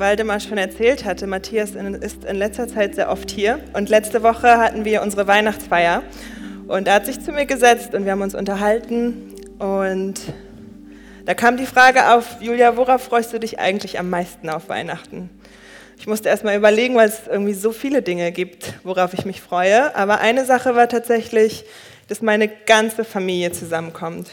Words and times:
Waldemar 0.00 0.40
schon 0.40 0.58
erzählt 0.58 1.04
hatte, 1.04 1.26
Matthias 1.26 1.70
ist 1.70 2.24
in 2.24 2.36
letzter 2.36 2.66
Zeit 2.66 2.96
sehr 2.96 3.10
oft 3.10 3.30
hier. 3.30 3.60
Und 3.74 3.88
letzte 3.88 4.22
Woche 4.22 4.58
hatten 4.58 4.84
wir 4.84 5.02
unsere 5.02 5.26
Weihnachtsfeier. 5.26 6.02
Und 6.66 6.88
er 6.88 6.94
hat 6.94 7.06
sich 7.06 7.20
zu 7.20 7.30
mir 7.30 7.46
gesetzt 7.46 7.94
und 7.94 8.04
wir 8.04 8.12
haben 8.12 8.22
uns 8.22 8.34
unterhalten. 8.34 9.34
Und 9.58 10.20
da 11.26 11.34
kam 11.34 11.56
die 11.56 11.66
Frage 11.66 12.12
auf, 12.12 12.40
Julia, 12.40 12.76
worauf 12.76 13.02
freust 13.02 13.32
du 13.32 13.38
dich 13.38 13.60
eigentlich 13.60 13.98
am 13.98 14.10
meisten 14.10 14.48
auf 14.48 14.68
Weihnachten? 14.68 15.30
Ich 15.96 16.06
musste 16.06 16.28
erst 16.28 16.44
mal 16.44 16.56
überlegen, 16.56 16.96
weil 16.96 17.08
es 17.08 17.28
irgendwie 17.30 17.54
so 17.54 17.70
viele 17.70 18.02
Dinge 18.02 18.32
gibt, 18.32 18.74
worauf 18.82 19.14
ich 19.14 19.24
mich 19.24 19.40
freue. 19.40 19.94
Aber 19.94 20.20
eine 20.20 20.44
Sache 20.44 20.74
war 20.74 20.88
tatsächlich, 20.88 21.64
dass 22.08 22.20
meine 22.20 22.48
ganze 22.48 23.04
Familie 23.04 23.52
zusammenkommt. 23.52 24.28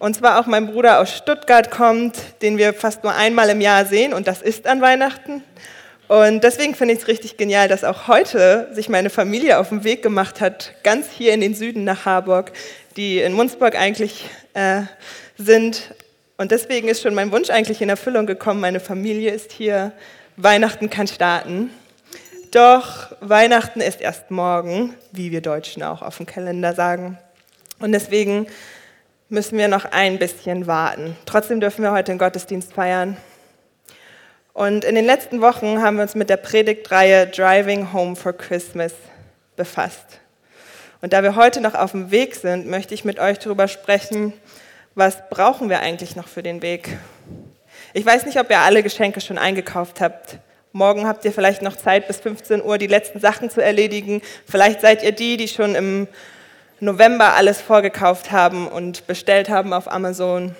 Und 0.00 0.16
zwar 0.16 0.40
auch 0.40 0.46
mein 0.46 0.66
Bruder 0.66 0.98
aus 0.98 1.14
Stuttgart 1.14 1.70
kommt, 1.70 2.16
den 2.40 2.56
wir 2.56 2.72
fast 2.72 3.04
nur 3.04 3.14
einmal 3.14 3.50
im 3.50 3.60
Jahr 3.60 3.84
sehen 3.84 4.14
und 4.14 4.26
das 4.26 4.40
ist 4.40 4.66
an 4.66 4.80
Weihnachten. 4.80 5.44
Und 6.08 6.42
deswegen 6.42 6.74
finde 6.74 6.94
ich 6.94 7.00
es 7.00 7.06
richtig 7.06 7.36
genial, 7.36 7.68
dass 7.68 7.84
auch 7.84 8.08
heute 8.08 8.68
sich 8.72 8.88
meine 8.88 9.10
Familie 9.10 9.58
auf 9.58 9.68
den 9.68 9.84
Weg 9.84 10.02
gemacht 10.02 10.40
hat, 10.40 10.72
ganz 10.84 11.06
hier 11.10 11.34
in 11.34 11.42
den 11.42 11.54
Süden 11.54 11.84
nach 11.84 12.06
Harburg, 12.06 12.52
die 12.96 13.20
in 13.20 13.34
Munzburg 13.34 13.76
eigentlich 13.76 14.24
äh, 14.54 14.84
sind. 15.36 15.94
Und 16.38 16.50
deswegen 16.50 16.88
ist 16.88 17.02
schon 17.02 17.14
mein 17.14 17.30
Wunsch 17.30 17.50
eigentlich 17.50 17.82
in 17.82 17.90
Erfüllung 17.90 18.24
gekommen. 18.24 18.60
Meine 18.60 18.80
Familie 18.80 19.32
ist 19.32 19.52
hier, 19.52 19.92
Weihnachten 20.38 20.88
kann 20.88 21.08
starten. 21.08 21.70
Doch 22.52 23.14
Weihnachten 23.20 23.82
ist 23.82 24.00
erst 24.00 24.30
morgen, 24.30 24.94
wie 25.12 25.30
wir 25.30 25.42
Deutschen 25.42 25.82
auch 25.82 26.00
auf 26.00 26.16
dem 26.16 26.24
Kalender 26.24 26.72
sagen. 26.72 27.18
Und 27.80 27.92
deswegen 27.92 28.46
müssen 29.30 29.56
wir 29.58 29.68
noch 29.68 29.84
ein 29.84 30.18
bisschen 30.18 30.66
warten. 30.66 31.16
Trotzdem 31.24 31.60
dürfen 31.60 31.84
wir 31.84 31.92
heute 31.92 32.10
den 32.10 32.18
Gottesdienst 32.18 32.72
feiern. 32.72 33.16
Und 34.52 34.84
in 34.84 34.96
den 34.96 35.06
letzten 35.06 35.40
Wochen 35.40 35.80
haben 35.80 35.96
wir 35.96 36.02
uns 36.02 36.16
mit 36.16 36.28
der 36.28 36.36
Predigtreihe 36.36 37.28
Driving 37.28 37.92
Home 37.92 38.16
for 38.16 38.32
Christmas 38.32 38.92
befasst. 39.54 40.18
Und 41.00 41.12
da 41.12 41.22
wir 41.22 41.36
heute 41.36 41.60
noch 41.60 41.74
auf 41.74 41.92
dem 41.92 42.10
Weg 42.10 42.34
sind, 42.34 42.66
möchte 42.66 42.92
ich 42.92 43.04
mit 43.04 43.20
euch 43.20 43.38
darüber 43.38 43.68
sprechen, 43.68 44.32
was 44.96 45.28
brauchen 45.30 45.70
wir 45.70 45.78
eigentlich 45.78 46.16
noch 46.16 46.26
für 46.26 46.42
den 46.42 46.60
Weg? 46.60 46.98
Ich 47.94 48.04
weiß 48.04 48.26
nicht, 48.26 48.38
ob 48.40 48.50
ihr 48.50 48.58
alle 48.58 48.82
Geschenke 48.82 49.20
schon 49.20 49.38
eingekauft 49.38 50.00
habt. 50.00 50.38
Morgen 50.72 51.06
habt 51.06 51.24
ihr 51.24 51.32
vielleicht 51.32 51.62
noch 51.62 51.76
Zeit, 51.76 52.08
bis 52.08 52.18
15 52.18 52.62
Uhr 52.62 52.78
die 52.78 52.88
letzten 52.88 53.20
Sachen 53.20 53.48
zu 53.48 53.62
erledigen. 53.62 54.22
Vielleicht 54.44 54.80
seid 54.80 55.04
ihr 55.04 55.12
die, 55.12 55.36
die 55.36 55.48
schon 55.48 55.76
im 55.76 56.08
November 56.82 57.34
alles 57.34 57.60
vorgekauft 57.60 58.32
haben 58.32 58.66
und 58.66 59.06
bestellt 59.06 59.50
haben 59.50 59.74
auf 59.74 59.90
Amazon. 59.90 60.56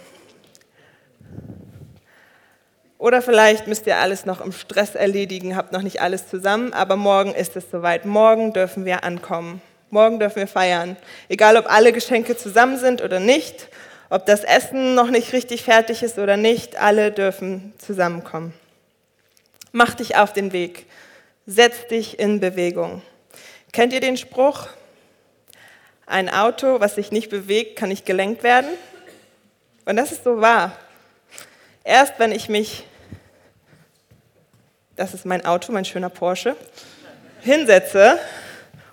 Oder 2.98 3.22
vielleicht 3.22 3.66
müsst 3.66 3.86
ihr 3.86 3.96
alles 3.96 4.26
noch 4.26 4.42
im 4.42 4.52
Stress 4.52 4.94
erledigen, 4.94 5.56
habt 5.56 5.72
noch 5.72 5.80
nicht 5.80 6.02
alles 6.02 6.28
zusammen, 6.28 6.74
aber 6.74 6.96
morgen 6.96 7.34
ist 7.34 7.56
es 7.56 7.70
soweit. 7.70 8.04
Morgen 8.04 8.52
dürfen 8.52 8.84
wir 8.84 9.02
ankommen. 9.02 9.62
Morgen 9.88 10.18
dürfen 10.20 10.36
wir 10.36 10.46
feiern. 10.46 10.98
Egal, 11.30 11.56
ob 11.56 11.72
alle 11.72 11.92
Geschenke 11.92 12.36
zusammen 12.36 12.78
sind 12.78 13.00
oder 13.00 13.18
nicht, 13.18 13.68
ob 14.10 14.26
das 14.26 14.44
Essen 14.44 14.94
noch 14.94 15.08
nicht 15.08 15.32
richtig 15.32 15.64
fertig 15.64 16.02
ist 16.02 16.18
oder 16.18 16.36
nicht, 16.36 16.76
alle 16.76 17.12
dürfen 17.12 17.72
zusammenkommen. 17.78 18.52
Mach 19.72 19.94
dich 19.94 20.16
auf 20.16 20.34
den 20.34 20.52
Weg. 20.52 20.84
Setz 21.46 21.86
dich 21.86 22.18
in 22.18 22.40
Bewegung. 22.40 23.00
Kennt 23.72 23.94
ihr 23.94 24.00
den 24.00 24.18
Spruch? 24.18 24.68
Ein 26.10 26.28
Auto, 26.28 26.80
was 26.80 26.96
sich 26.96 27.12
nicht 27.12 27.30
bewegt, 27.30 27.76
kann 27.76 27.88
nicht 27.88 28.04
gelenkt 28.04 28.42
werden. 28.42 28.68
Und 29.84 29.94
das 29.94 30.10
ist 30.10 30.24
so 30.24 30.40
wahr. 30.40 30.76
Erst 31.84 32.14
wenn 32.18 32.32
ich 32.32 32.48
mich, 32.48 32.84
das 34.96 35.14
ist 35.14 35.24
mein 35.24 35.44
Auto, 35.44 35.70
mein 35.70 35.84
schöner 35.84 36.10
Porsche, 36.10 36.56
hinsetze 37.42 38.18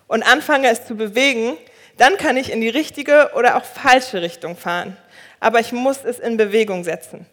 und 0.05 0.21
anfange 0.21 0.69
es 0.69 0.85
zu 0.85 0.93
bewegen, 0.93 1.57
dann 1.97 2.17
kann 2.17 2.37
ich 2.37 2.51
in 2.51 2.61
die 2.61 2.69
richtige 2.69 3.31
oder 3.33 3.57
auch 3.57 3.65
falsche 3.65 4.21
Richtung 4.21 4.55
fahren. 4.55 4.95
Aber 5.39 5.59
ich 5.59 5.71
muss 5.71 6.03
es 6.03 6.19
in 6.19 6.37
Bewegung 6.37 6.83
setzen. 6.83 7.25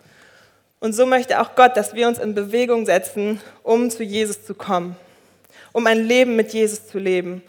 Und 0.80 0.94
so 0.94 1.04
möchte 1.04 1.42
auch 1.42 1.54
Gott, 1.56 1.76
dass 1.76 1.92
wir 1.92 2.08
uns 2.08 2.18
in 2.18 2.34
Bewegung 2.34 2.86
setzen, 2.86 3.38
um 3.62 3.90
zu 3.90 4.02
Jesus 4.02 4.46
zu 4.46 4.54
kommen, 4.54 4.96
um 5.72 5.86
ein 5.86 6.02
Leben 6.06 6.36
mit 6.36 6.54
Jesus 6.54 6.88
zu 6.88 6.98
leben 6.98 7.42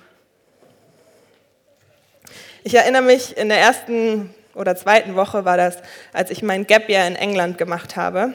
ich 2.65 2.73
erinnere 2.73 3.03
mich, 3.03 3.37
in 3.37 3.47
der 3.49 3.59
ersten 3.59 4.33
oder 4.55 4.75
zweiten 4.75 5.15
Woche 5.15 5.45
war 5.45 5.55
das, 5.55 5.77
als 6.13 6.31
ich 6.31 6.41
mein 6.41 6.65
Gap 6.65 6.89
Year 6.89 7.05
in 7.05 7.15
England 7.15 7.59
gemacht 7.59 7.95
habe, 7.95 8.33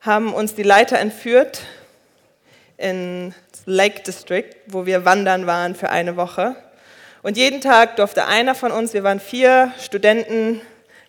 haben 0.00 0.32
uns 0.32 0.54
die 0.54 0.62
Leiter 0.62 0.98
entführt 0.98 1.60
in 2.78 3.34
Lake 3.66 4.00
District, 4.00 4.48
wo 4.66 4.86
wir 4.86 5.04
wandern 5.04 5.46
waren 5.46 5.74
für 5.74 5.90
eine 5.90 6.16
Woche. 6.16 6.56
Und 7.22 7.36
jeden 7.36 7.60
Tag 7.60 7.96
durfte 7.96 8.26
einer 8.26 8.54
von 8.54 8.72
uns, 8.72 8.94
wir 8.94 9.04
waren 9.04 9.20
vier 9.20 9.74
Studenten, 9.78 10.62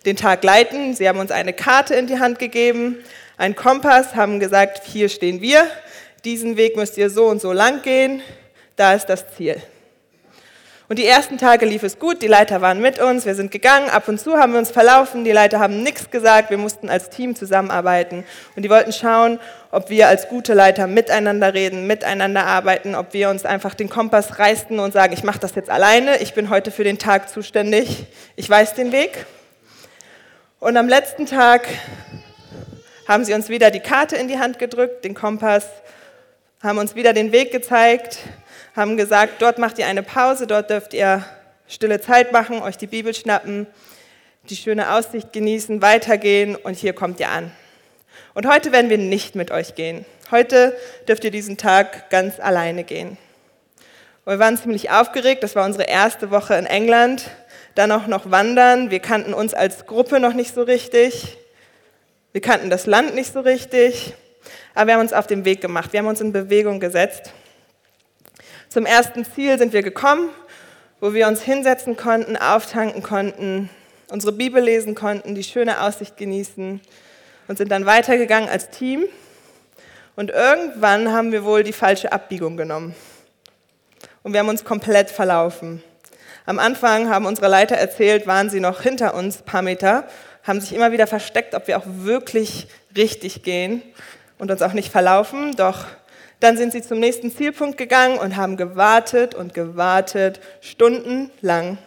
den 0.04 0.16
Tag 0.16 0.44
leiten. 0.44 0.94
Sie 0.94 1.08
haben 1.08 1.20
uns 1.20 1.30
eine 1.30 1.54
Karte 1.54 1.94
in 1.94 2.06
die 2.06 2.18
Hand 2.18 2.38
gegeben, 2.38 2.98
einen 3.38 3.56
Kompass, 3.56 4.14
haben 4.14 4.40
gesagt, 4.40 4.82
hier 4.84 5.08
stehen 5.08 5.40
wir, 5.40 5.66
diesen 6.26 6.58
Weg 6.58 6.76
müsst 6.76 6.98
ihr 6.98 7.08
so 7.08 7.28
und 7.28 7.40
so 7.40 7.52
lang 7.52 7.80
gehen, 7.80 8.20
da 8.76 8.92
ist 8.92 9.06
das 9.06 9.34
Ziel. 9.34 9.62
Und 10.92 10.98
die 10.98 11.06
ersten 11.06 11.38
Tage 11.38 11.64
lief 11.64 11.84
es 11.84 11.98
gut, 11.98 12.20
die 12.20 12.26
Leiter 12.26 12.60
waren 12.60 12.78
mit 12.78 12.98
uns, 12.98 13.24
wir 13.24 13.34
sind 13.34 13.50
gegangen, 13.50 13.88
ab 13.88 14.08
und 14.08 14.20
zu 14.20 14.36
haben 14.36 14.52
wir 14.52 14.58
uns 14.58 14.70
verlaufen, 14.70 15.24
die 15.24 15.32
Leiter 15.32 15.58
haben 15.58 15.82
nichts 15.82 16.10
gesagt, 16.10 16.50
wir 16.50 16.58
mussten 16.58 16.90
als 16.90 17.08
Team 17.08 17.34
zusammenarbeiten. 17.34 18.24
Und 18.56 18.62
die 18.62 18.68
wollten 18.68 18.92
schauen, 18.92 19.40
ob 19.70 19.88
wir 19.88 20.08
als 20.08 20.28
gute 20.28 20.52
Leiter 20.52 20.86
miteinander 20.86 21.54
reden, 21.54 21.86
miteinander 21.86 22.44
arbeiten, 22.44 22.94
ob 22.94 23.14
wir 23.14 23.30
uns 23.30 23.46
einfach 23.46 23.72
den 23.72 23.88
Kompass 23.88 24.38
reißen 24.38 24.78
und 24.78 24.92
sagen, 24.92 25.14
ich 25.14 25.24
mache 25.24 25.38
das 25.38 25.54
jetzt 25.54 25.70
alleine, 25.70 26.18
ich 26.18 26.34
bin 26.34 26.50
heute 26.50 26.70
für 26.70 26.84
den 26.84 26.98
Tag 26.98 27.30
zuständig, 27.30 28.04
ich 28.36 28.50
weiß 28.50 28.74
den 28.74 28.92
Weg. 28.92 29.24
Und 30.60 30.76
am 30.76 30.90
letzten 30.90 31.24
Tag 31.24 31.68
haben 33.08 33.24
sie 33.24 33.32
uns 33.32 33.48
wieder 33.48 33.70
die 33.70 33.80
Karte 33.80 34.16
in 34.16 34.28
die 34.28 34.38
Hand 34.38 34.58
gedrückt, 34.58 35.06
den 35.06 35.14
Kompass, 35.14 35.64
haben 36.62 36.76
uns 36.76 36.94
wieder 36.94 37.14
den 37.14 37.32
Weg 37.32 37.50
gezeigt 37.50 38.18
haben 38.74 38.96
gesagt, 38.96 39.42
dort 39.42 39.58
macht 39.58 39.78
ihr 39.78 39.86
eine 39.86 40.02
Pause, 40.02 40.46
dort 40.46 40.70
dürft 40.70 40.94
ihr 40.94 41.24
stille 41.68 42.00
Zeit 42.00 42.32
machen, 42.32 42.62
euch 42.62 42.76
die 42.76 42.86
Bibel 42.86 43.14
schnappen, 43.14 43.66
die 44.48 44.56
schöne 44.56 44.92
Aussicht 44.94 45.32
genießen, 45.32 45.82
weitergehen 45.82 46.56
und 46.56 46.76
hier 46.76 46.92
kommt 46.92 47.20
ihr 47.20 47.28
an. 47.28 47.50
Und 48.34 48.46
heute 48.46 48.72
werden 48.72 48.90
wir 48.90 48.98
nicht 48.98 49.34
mit 49.34 49.50
euch 49.50 49.74
gehen. 49.74 50.04
Heute 50.30 50.76
dürft 51.06 51.24
ihr 51.24 51.30
diesen 51.30 51.58
Tag 51.58 52.08
ganz 52.08 52.40
alleine 52.40 52.84
gehen. 52.84 53.18
Wir 54.24 54.38
waren 54.38 54.56
ziemlich 54.56 54.90
aufgeregt, 54.90 55.42
das 55.42 55.56
war 55.56 55.64
unsere 55.64 55.84
erste 55.84 56.30
Woche 56.30 56.54
in 56.54 56.66
England. 56.66 57.30
Dann 57.74 57.90
auch 57.90 58.06
noch 58.06 58.30
wandern. 58.30 58.90
Wir 58.90 59.00
kannten 59.00 59.34
uns 59.34 59.54
als 59.54 59.86
Gruppe 59.86 60.20
noch 60.20 60.34
nicht 60.34 60.54
so 60.54 60.62
richtig. 60.62 61.38
Wir 62.32 62.40
kannten 62.40 62.70
das 62.70 62.86
Land 62.86 63.14
nicht 63.14 63.32
so 63.32 63.40
richtig. 63.40 64.14
Aber 64.74 64.86
wir 64.88 64.94
haben 64.94 65.00
uns 65.00 65.12
auf 65.12 65.26
den 65.26 65.44
Weg 65.44 65.60
gemacht. 65.60 65.92
Wir 65.92 66.00
haben 66.00 66.06
uns 66.06 66.20
in 66.20 66.32
Bewegung 66.32 66.80
gesetzt. 66.80 67.32
Zum 68.72 68.86
ersten 68.86 69.26
Ziel 69.26 69.58
sind 69.58 69.74
wir 69.74 69.82
gekommen, 69.82 70.30
wo 70.98 71.12
wir 71.12 71.28
uns 71.28 71.42
hinsetzen 71.42 71.94
konnten, 71.94 72.38
auftanken 72.38 73.02
konnten, 73.02 73.68
unsere 74.10 74.32
Bibel 74.32 74.62
lesen 74.64 74.94
konnten, 74.94 75.34
die 75.34 75.44
schöne 75.44 75.82
Aussicht 75.82 76.16
genießen 76.16 76.80
und 77.48 77.58
sind 77.58 77.70
dann 77.70 77.84
weitergegangen 77.84 78.48
als 78.48 78.70
Team. 78.70 79.04
Und 80.16 80.30
irgendwann 80.30 81.12
haben 81.12 81.32
wir 81.32 81.44
wohl 81.44 81.64
die 81.64 81.74
falsche 81.74 82.12
Abbiegung 82.12 82.56
genommen. 82.56 82.94
Und 84.22 84.32
wir 84.32 84.40
haben 84.40 84.48
uns 84.48 84.64
komplett 84.64 85.10
verlaufen. 85.10 85.84
Am 86.46 86.58
Anfang 86.58 87.10
haben 87.10 87.26
unsere 87.26 87.48
Leiter 87.48 87.76
erzählt, 87.76 88.26
waren 88.26 88.48
sie 88.48 88.60
noch 88.60 88.80
hinter 88.80 89.12
uns, 89.12 89.40
ein 89.40 89.44
paar 89.44 89.60
Meter, 89.60 90.04
haben 90.44 90.62
sich 90.62 90.72
immer 90.72 90.92
wieder 90.92 91.06
versteckt, 91.06 91.54
ob 91.54 91.68
wir 91.68 91.76
auch 91.76 91.84
wirklich 91.86 92.68
richtig 92.96 93.42
gehen 93.42 93.82
und 94.38 94.50
uns 94.50 94.62
auch 94.62 94.72
nicht 94.72 94.90
verlaufen. 94.90 95.54
Doch 95.56 95.84
dann 96.42 96.56
sind 96.56 96.72
sie 96.72 96.82
zum 96.82 96.98
nächsten 96.98 97.30
Zielpunkt 97.30 97.78
gegangen 97.78 98.18
und 98.18 98.36
haben 98.36 98.56
gewartet 98.56 99.34
und 99.34 99.54
gewartet, 99.54 100.40
stundenlang. 100.60 101.78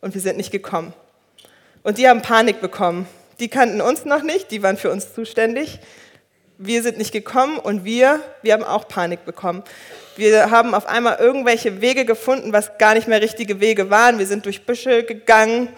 Und 0.00 0.14
wir 0.14 0.20
sind 0.20 0.36
nicht 0.36 0.50
gekommen. 0.50 0.92
Und 1.82 1.98
die 1.98 2.08
haben 2.08 2.22
Panik 2.22 2.60
bekommen. 2.60 3.06
Die 3.38 3.48
kannten 3.48 3.80
uns 3.80 4.04
noch 4.04 4.22
nicht, 4.22 4.50
die 4.50 4.62
waren 4.62 4.76
für 4.76 4.90
uns 4.90 5.14
zuständig. 5.14 5.78
Wir 6.58 6.82
sind 6.82 6.98
nicht 6.98 7.12
gekommen 7.12 7.58
und 7.58 7.84
wir, 7.84 8.20
wir 8.42 8.52
haben 8.52 8.64
auch 8.64 8.86
Panik 8.86 9.24
bekommen. 9.24 9.62
Wir 10.16 10.50
haben 10.50 10.74
auf 10.74 10.86
einmal 10.86 11.16
irgendwelche 11.18 11.80
Wege 11.80 12.04
gefunden, 12.04 12.52
was 12.52 12.76
gar 12.76 12.94
nicht 12.94 13.08
mehr 13.08 13.22
richtige 13.22 13.60
Wege 13.60 13.88
waren. 13.88 14.18
Wir 14.18 14.26
sind 14.26 14.44
durch 14.44 14.66
Büsche 14.66 15.04
gegangen 15.04 15.68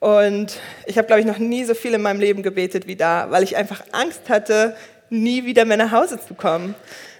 und 0.00 0.58
ich 0.84 0.98
habe, 0.98 1.06
glaube 1.06 1.20
ich, 1.20 1.26
noch 1.26 1.38
nie 1.38 1.64
so 1.64 1.72
viel 1.72 1.94
in 1.94 2.02
meinem 2.02 2.20
Leben 2.20 2.42
gebetet 2.42 2.86
wie 2.86 2.96
da, 2.96 3.30
weil 3.30 3.42
ich 3.42 3.56
einfach 3.56 3.82
Angst 3.92 4.28
hatte, 4.28 4.76
nie 5.08 5.46
wieder 5.46 5.64
mehr 5.64 5.78
nach 5.78 5.92
Hause 5.92 6.18
zu 6.20 6.34
kommen. 6.34 6.74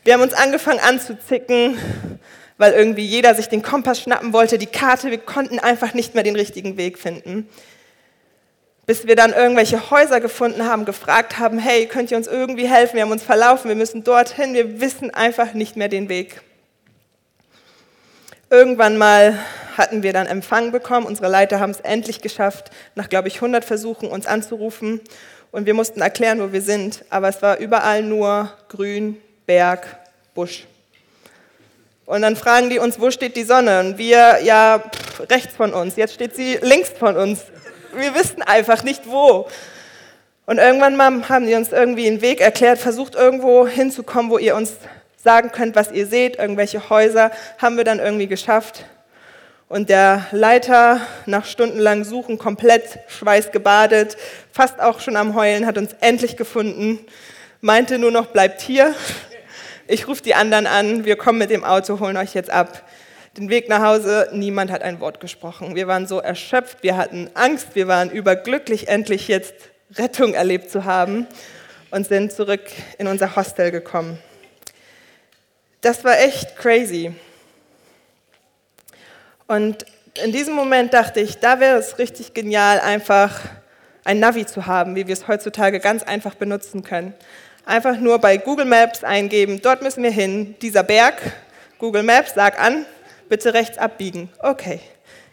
Wir 0.04 0.12
haben 0.12 0.20
uns 0.20 0.34
angefangen 0.34 0.80
anzuzicken, 0.80 1.78
weil 2.58 2.74
irgendwie 2.74 3.06
jeder 3.06 3.34
sich 3.34 3.48
den 3.48 3.62
Kompass 3.62 4.02
schnappen 4.02 4.34
wollte, 4.34 4.58
die 4.58 4.66
Karte, 4.66 5.10
wir 5.10 5.18
konnten 5.18 5.58
einfach 5.58 5.94
nicht 5.94 6.14
mehr 6.14 6.22
den 6.22 6.36
richtigen 6.36 6.76
Weg 6.76 6.98
finden. 6.98 7.48
bis 8.86 9.06
wir 9.06 9.16
dann 9.16 9.32
irgendwelche 9.32 9.90
Häuser 9.90 10.20
gefunden 10.20 10.66
haben, 10.66 10.84
gefragt 10.84 11.38
haben, 11.38 11.58
hey, 11.58 11.86
könnt 11.86 12.10
ihr 12.10 12.18
uns 12.18 12.26
irgendwie 12.26 12.68
helfen? 12.68 12.96
Wir 12.96 13.02
haben 13.02 13.12
uns 13.12 13.22
verlaufen, 13.22 13.68
wir 13.68 13.76
müssen 13.76 14.04
dorthin, 14.04 14.52
wir 14.52 14.78
wissen 14.78 15.12
einfach 15.14 15.54
nicht 15.54 15.74
mehr 15.76 15.88
den 15.88 16.10
Weg. 16.10 16.42
Irgendwann 18.50 18.98
mal 18.98 19.38
hatten 19.78 20.02
wir 20.02 20.12
dann 20.12 20.26
Empfang 20.26 20.70
bekommen, 20.70 21.06
unsere 21.06 21.28
Leiter 21.28 21.60
haben 21.60 21.70
es 21.70 21.80
endlich 21.80 22.20
geschafft, 22.20 22.70
nach, 22.94 23.08
glaube 23.08 23.28
ich, 23.28 23.36
100 23.36 23.64
Versuchen 23.64 24.08
uns 24.08 24.26
anzurufen 24.26 25.00
und 25.50 25.64
wir 25.64 25.72
mussten 25.72 26.02
erklären, 26.02 26.40
wo 26.40 26.52
wir 26.52 26.60
sind, 26.60 27.06
aber 27.08 27.28
es 27.28 27.40
war 27.40 27.56
überall 27.56 28.02
nur 28.02 28.52
Grün, 28.68 29.16
Berg, 29.46 29.86
Busch. 30.34 30.66
Und 32.06 32.22
dann 32.22 32.36
fragen 32.36 32.70
die 32.70 32.78
uns, 32.78 33.00
wo 33.00 33.10
steht 33.10 33.36
die 33.36 33.44
Sonne? 33.44 33.80
Und 33.80 33.98
wir, 33.98 34.40
ja, 34.42 34.78
pff, 34.78 35.30
rechts 35.30 35.54
von 35.54 35.72
uns. 35.72 35.96
Jetzt 35.96 36.14
steht 36.14 36.36
sie 36.36 36.58
links 36.60 36.90
von 36.90 37.16
uns. 37.16 37.40
Wir 37.94 38.14
wissen 38.14 38.42
einfach 38.42 38.82
nicht 38.82 39.08
wo. 39.08 39.48
Und 40.46 40.58
irgendwann 40.58 40.96
mal 40.96 41.28
haben 41.28 41.46
die 41.46 41.54
uns 41.54 41.72
irgendwie 41.72 42.06
einen 42.06 42.20
Weg 42.20 42.40
erklärt, 42.40 42.78
versucht 42.78 43.14
irgendwo 43.14 43.66
hinzukommen, 43.66 44.30
wo 44.30 44.36
ihr 44.36 44.54
uns 44.54 44.74
sagen 45.22 45.50
könnt, 45.52 45.74
was 45.74 45.90
ihr 45.90 46.06
seht, 46.06 46.38
irgendwelche 46.38 46.90
Häuser, 46.90 47.30
haben 47.56 47.78
wir 47.78 47.84
dann 47.84 47.98
irgendwie 47.98 48.26
geschafft. 48.26 48.84
Und 49.68 49.88
der 49.88 50.26
Leiter, 50.30 51.00
nach 51.24 51.46
stundenlangem 51.46 52.04
Suchen, 52.04 52.36
komplett 52.36 52.98
schweißgebadet, 53.08 54.18
fast 54.52 54.78
auch 54.80 55.00
schon 55.00 55.16
am 55.16 55.34
Heulen, 55.34 55.66
hat 55.66 55.78
uns 55.78 55.96
endlich 56.00 56.36
gefunden, 56.36 56.98
meinte 57.62 57.98
nur 57.98 58.10
noch, 58.10 58.26
bleibt 58.26 58.60
hier. 58.60 58.94
Ich 59.86 60.08
rufe 60.08 60.22
die 60.22 60.34
anderen 60.34 60.66
an, 60.66 61.04
wir 61.04 61.16
kommen 61.16 61.38
mit 61.38 61.50
dem 61.50 61.62
Auto, 61.62 62.00
holen 62.00 62.16
euch 62.16 62.32
jetzt 62.32 62.48
ab. 62.48 62.88
Den 63.36 63.50
Weg 63.50 63.68
nach 63.68 63.82
Hause, 63.82 64.30
niemand 64.32 64.70
hat 64.70 64.80
ein 64.80 64.98
Wort 64.98 65.20
gesprochen. 65.20 65.74
Wir 65.74 65.86
waren 65.86 66.06
so 66.06 66.20
erschöpft, 66.20 66.82
wir 66.82 66.96
hatten 66.96 67.30
Angst, 67.34 67.74
wir 67.74 67.86
waren 67.86 68.08
überglücklich, 68.08 68.88
endlich 68.88 69.28
jetzt 69.28 69.52
Rettung 69.96 70.32
erlebt 70.32 70.70
zu 70.70 70.86
haben 70.86 71.26
und 71.90 72.06
sind 72.06 72.32
zurück 72.32 72.62
in 72.96 73.08
unser 73.08 73.36
Hostel 73.36 73.70
gekommen. 73.70 74.18
Das 75.82 76.02
war 76.02 76.18
echt 76.18 76.56
crazy. 76.56 77.14
Und 79.46 79.84
in 80.24 80.32
diesem 80.32 80.54
Moment 80.54 80.94
dachte 80.94 81.20
ich, 81.20 81.40
da 81.40 81.60
wäre 81.60 81.76
es 81.76 81.98
richtig 81.98 82.32
genial, 82.32 82.80
einfach 82.80 83.38
ein 84.04 84.18
Navi 84.18 84.46
zu 84.46 84.64
haben, 84.64 84.96
wie 84.96 85.06
wir 85.06 85.12
es 85.12 85.28
heutzutage 85.28 85.78
ganz 85.78 86.02
einfach 86.02 86.36
benutzen 86.36 86.84
können. 86.84 87.12
Einfach 87.66 87.98
nur 87.98 88.18
bei 88.18 88.36
Google 88.36 88.66
Maps 88.66 89.04
eingeben, 89.04 89.62
dort 89.62 89.80
müssen 89.80 90.02
wir 90.02 90.10
hin, 90.10 90.54
dieser 90.60 90.82
Berg, 90.82 91.14
Google 91.78 92.02
Maps, 92.02 92.32
sag 92.34 92.60
an, 92.60 92.84
bitte 93.30 93.54
rechts 93.54 93.78
abbiegen. 93.78 94.28
Okay, 94.38 94.80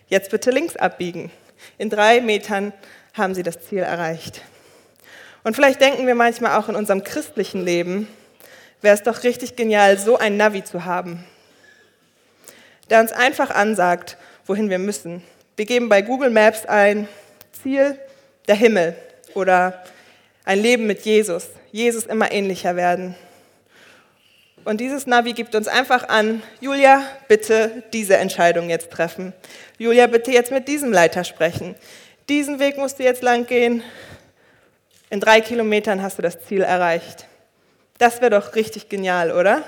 jetzt 0.08 0.32
bitte 0.32 0.50
links 0.50 0.78
abbiegen. 0.78 1.30
In 1.78 1.90
drei 1.90 2.22
Metern 2.22 2.72
haben 3.14 3.36
Sie 3.36 3.44
das 3.44 3.62
Ziel 3.68 3.80
erreicht. 3.80 4.42
Und 5.44 5.56
vielleicht 5.56 5.82
denken 5.82 6.08
wir 6.08 6.16
manchmal 6.16 6.58
auch 6.58 6.70
in 6.70 6.76
unserem 6.76 7.04
christlichen 7.04 7.66
Leben, 7.66 8.08
wäre 8.82 8.96
es 8.96 9.04
doch 9.04 9.24
richtig 9.24 9.58
genial, 9.58 9.98
so 9.98 10.18
ein 10.18 10.38
Navi 10.38 10.64
zu 10.64 10.86
haben, 10.86 11.26
der 12.90 13.02
uns 13.02 13.12
einfach 13.12 13.50
ansagt, 13.50 14.18
wohin 14.46 14.70
wir 14.70 14.80
müssen. 14.80 15.22
Wir 15.58 15.66
geben 15.66 15.90
bei 15.90 16.02
Google 16.02 16.30
Maps 16.30 16.66
ein 16.66 17.10
Ziel, 17.62 18.00
der 18.48 18.56
Himmel 18.56 18.96
oder 19.34 19.84
ein 20.44 20.60
Leben 20.60 20.88
mit 20.88 21.02
Jesus. 21.02 21.48
Jesus 21.72 22.06
immer 22.06 22.32
ähnlicher 22.32 22.76
werden. 22.76 23.16
Und 24.64 24.80
dieses 24.80 25.08
Navi 25.08 25.34
gibt 25.34 25.56
uns 25.56 25.68
einfach 25.68 26.08
an, 26.10 26.44
Julia, 26.60 27.04
bitte 27.28 27.84
diese 27.94 28.18
Entscheidung 28.18 28.70
jetzt 28.70 28.92
treffen. 28.92 29.34
Julia, 29.80 30.06
bitte 30.06 30.32
jetzt 30.32 30.52
mit 30.52 30.68
diesem 30.68 30.92
Leiter 30.92 31.24
sprechen. 31.24 31.76
Diesen 32.30 32.60
Weg 32.60 32.78
musst 32.78 33.00
du 33.00 33.04
jetzt 33.04 33.24
lang 33.24 33.48
gehen. 33.48 33.82
In 35.10 35.20
drei 35.20 35.42
Kilometern 35.42 36.02
hast 36.04 36.20
du 36.20 36.22
das 36.22 36.40
Ziel 36.46 36.62
erreicht. 36.62 37.26
Das 37.98 38.22
wäre 38.22 38.32
doch 38.32 38.56
richtig 38.56 38.88
genial, 38.88 39.32
oder? 39.32 39.64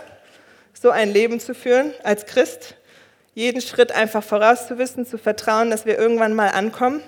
So 0.80 0.92
ein 0.92 1.12
Leben 1.12 1.40
zu 1.40 1.56
führen 1.56 1.94
als 2.04 2.26
Christ, 2.26 2.76
jeden 3.34 3.62
Schritt 3.62 3.92
einfach 3.92 4.24
vorauszuwissen, 4.24 5.06
zu 5.06 5.18
vertrauen, 5.18 5.72
dass 5.72 5.86
wir 5.86 5.98
irgendwann 5.98 6.34
mal 6.34 6.50
ankommen. 6.50 7.02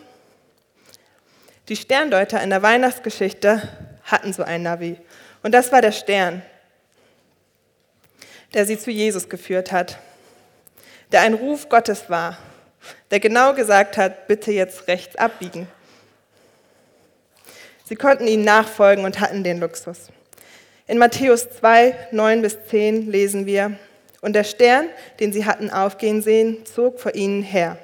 Die 1.67 1.75
Sterndeuter 1.75 2.41
in 2.43 2.51
der 2.51 2.61
Weihnachtsgeschichte 2.61 3.61
hatten 4.03 4.33
so 4.33 4.43
ein 4.43 4.61
Navi. 4.61 4.97
Und 5.41 5.51
das 5.51 5.71
war 5.71 5.81
der 5.81 5.91
Stern, 5.91 6.43
der 8.53 8.65
sie 8.65 8.77
zu 8.77 8.91
Jesus 8.91 9.29
geführt 9.29 9.71
hat, 9.71 9.97
der 11.11 11.21
ein 11.21 11.33
Ruf 11.33 11.67
Gottes 11.69 12.09
war, 12.09 12.37
der 13.09 13.19
genau 13.19 13.53
gesagt 13.53 13.97
hat, 13.97 14.27
bitte 14.27 14.51
jetzt 14.51 14.87
rechts 14.87 15.15
abbiegen. 15.15 15.67
Sie 17.83 17.95
konnten 17.95 18.27
ihnen 18.27 18.43
nachfolgen 18.43 19.05
und 19.05 19.19
hatten 19.19 19.43
den 19.43 19.59
Luxus. 19.59 20.09
In 20.87 20.99
Matthäus 20.99 21.49
2, 21.49 22.09
9 22.11 22.41
bis 22.43 22.57
10 22.67 23.11
lesen 23.11 23.45
wir, 23.45 23.77
und 24.21 24.33
der 24.33 24.43
Stern, 24.43 24.89
den 25.19 25.31
sie 25.33 25.45
hatten 25.45 25.69
aufgehen 25.69 26.21
sehen, 26.21 26.65
zog 26.65 26.99
vor 26.99 27.13
ihnen 27.13 27.43
her, 27.43 27.77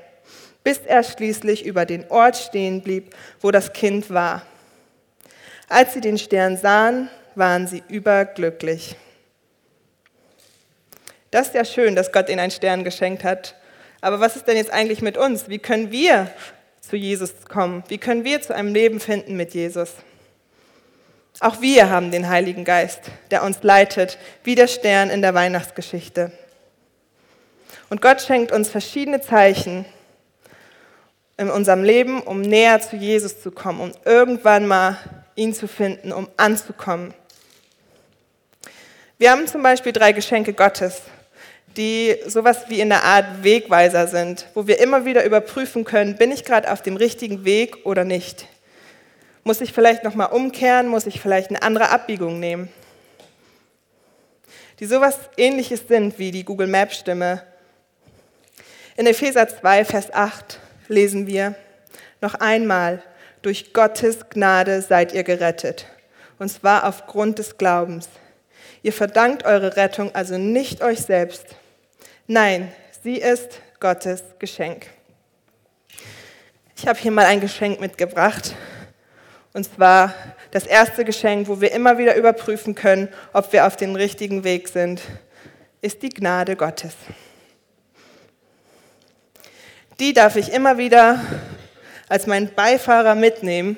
bis 0.63 0.79
er 0.79 1.03
schließlich 1.03 1.65
über 1.65 1.85
den 1.85 2.09
Ort 2.09 2.37
stehen 2.37 2.81
blieb, 2.81 3.15
wo 3.39 3.51
das 3.51 3.73
Kind 3.73 4.09
war. 4.09 4.43
Als 5.69 5.93
sie 5.93 6.01
den 6.01 6.17
Stern 6.17 6.57
sahen, 6.57 7.09
waren 7.35 7.67
sie 7.67 7.83
überglücklich. 7.87 8.95
Das 11.31 11.47
ist 11.47 11.55
ja 11.55 11.63
schön, 11.63 11.95
dass 11.95 12.11
Gott 12.11 12.29
ihnen 12.29 12.39
einen 12.39 12.51
Stern 12.51 12.83
geschenkt 12.83 13.23
hat. 13.23 13.55
Aber 14.01 14.19
was 14.19 14.35
ist 14.35 14.47
denn 14.47 14.57
jetzt 14.57 14.71
eigentlich 14.71 15.01
mit 15.01 15.17
uns? 15.17 15.47
Wie 15.47 15.59
können 15.59 15.91
wir 15.91 16.29
zu 16.81 16.97
Jesus 16.97 17.45
kommen? 17.47 17.83
Wie 17.87 17.97
können 17.97 18.25
wir 18.25 18.41
zu 18.41 18.53
einem 18.53 18.73
Leben 18.73 18.99
finden 18.99 19.37
mit 19.37 19.53
Jesus? 19.53 19.93
Auch 21.39 21.61
wir 21.61 21.89
haben 21.89 22.11
den 22.11 22.27
Heiligen 22.27 22.65
Geist, 22.65 22.99
der 23.31 23.43
uns 23.43 23.63
leitet, 23.63 24.17
wie 24.43 24.55
der 24.55 24.67
Stern 24.67 25.09
in 25.09 25.21
der 25.21 25.33
Weihnachtsgeschichte. 25.33 26.31
Und 27.89 28.01
Gott 28.01 28.21
schenkt 28.21 28.51
uns 28.51 28.69
verschiedene 28.69 29.21
Zeichen 29.21 29.85
in 31.37 31.49
unserem 31.49 31.83
Leben, 31.83 32.21
um 32.21 32.41
näher 32.41 32.81
zu 32.81 32.95
Jesus 32.95 33.41
zu 33.41 33.51
kommen, 33.51 33.81
um 33.81 33.91
irgendwann 34.05 34.67
mal 34.67 34.97
ihn 35.35 35.53
zu 35.53 35.67
finden, 35.67 36.11
um 36.11 36.27
anzukommen. 36.37 37.13
Wir 39.17 39.31
haben 39.31 39.47
zum 39.47 39.63
Beispiel 39.63 39.91
drei 39.91 40.11
Geschenke 40.11 40.53
Gottes, 40.53 41.01
die 41.77 42.15
sowas 42.27 42.65
wie 42.69 42.81
in 42.81 42.89
der 42.89 43.03
Art 43.03 43.43
Wegweiser 43.43 44.07
sind, 44.07 44.47
wo 44.53 44.67
wir 44.67 44.79
immer 44.79 45.05
wieder 45.05 45.23
überprüfen 45.23 45.85
können, 45.85 46.15
bin 46.15 46.31
ich 46.31 46.43
gerade 46.43 46.71
auf 46.71 46.81
dem 46.81 46.97
richtigen 46.97 47.45
Weg 47.45 47.85
oder 47.85 48.03
nicht. 48.03 48.47
Muss 49.43 49.61
ich 49.61 49.73
vielleicht 49.73 50.03
nochmal 50.03 50.31
umkehren, 50.31 50.87
muss 50.87 51.07
ich 51.07 51.21
vielleicht 51.21 51.49
eine 51.49 51.61
andere 51.61 51.89
Abbiegung 51.89 52.39
nehmen. 52.39 52.69
Die 54.79 54.85
sowas 54.85 55.17
ähnliches 55.37 55.87
sind 55.87 56.19
wie 56.19 56.31
die 56.31 56.43
Google 56.43 56.67
Maps 56.67 56.97
Stimme. 56.97 57.43
In 58.97 59.05
Epheser 59.05 59.47
2, 59.47 59.85
Vers 59.85 60.13
8 60.13 60.59
lesen 60.91 61.27
wir, 61.27 61.55
noch 62.21 62.35
einmal, 62.35 63.01
durch 63.41 63.73
Gottes 63.73 64.29
Gnade 64.29 64.81
seid 64.81 65.13
ihr 65.13 65.23
gerettet, 65.23 65.87
und 66.37 66.49
zwar 66.49 66.87
aufgrund 66.87 67.39
des 67.39 67.57
Glaubens. 67.57 68.09
Ihr 68.83 68.93
verdankt 68.93 69.45
eure 69.45 69.75
Rettung 69.77 70.13
also 70.13 70.37
nicht 70.37 70.83
euch 70.83 71.01
selbst. 71.01 71.45
Nein, 72.27 72.71
sie 73.03 73.17
ist 73.17 73.61
Gottes 73.79 74.23
Geschenk. 74.37 74.87
Ich 76.77 76.87
habe 76.87 76.99
hier 76.99 77.11
mal 77.11 77.25
ein 77.25 77.41
Geschenk 77.41 77.79
mitgebracht. 77.79 78.55
Und 79.53 79.65
zwar 79.65 80.13
das 80.51 80.65
erste 80.65 81.03
Geschenk, 81.03 81.47
wo 81.47 81.61
wir 81.61 81.71
immer 81.73 81.97
wieder 81.97 82.15
überprüfen 82.15 82.73
können, 82.73 83.09
ob 83.33 83.53
wir 83.53 83.67
auf 83.67 83.75
dem 83.75 83.95
richtigen 83.95 84.43
Weg 84.43 84.67
sind, 84.67 85.01
ist 85.81 86.01
die 86.01 86.09
Gnade 86.09 86.55
Gottes. 86.55 86.93
Die 90.01 90.13
darf 90.13 90.35
ich 90.35 90.51
immer 90.51 90.79
wieder 90.79 91.21
als 92.09 92.25
mein 92.25 92.51
Beifahrer 92.55 93.13
mitnehmen, 93.13 93.77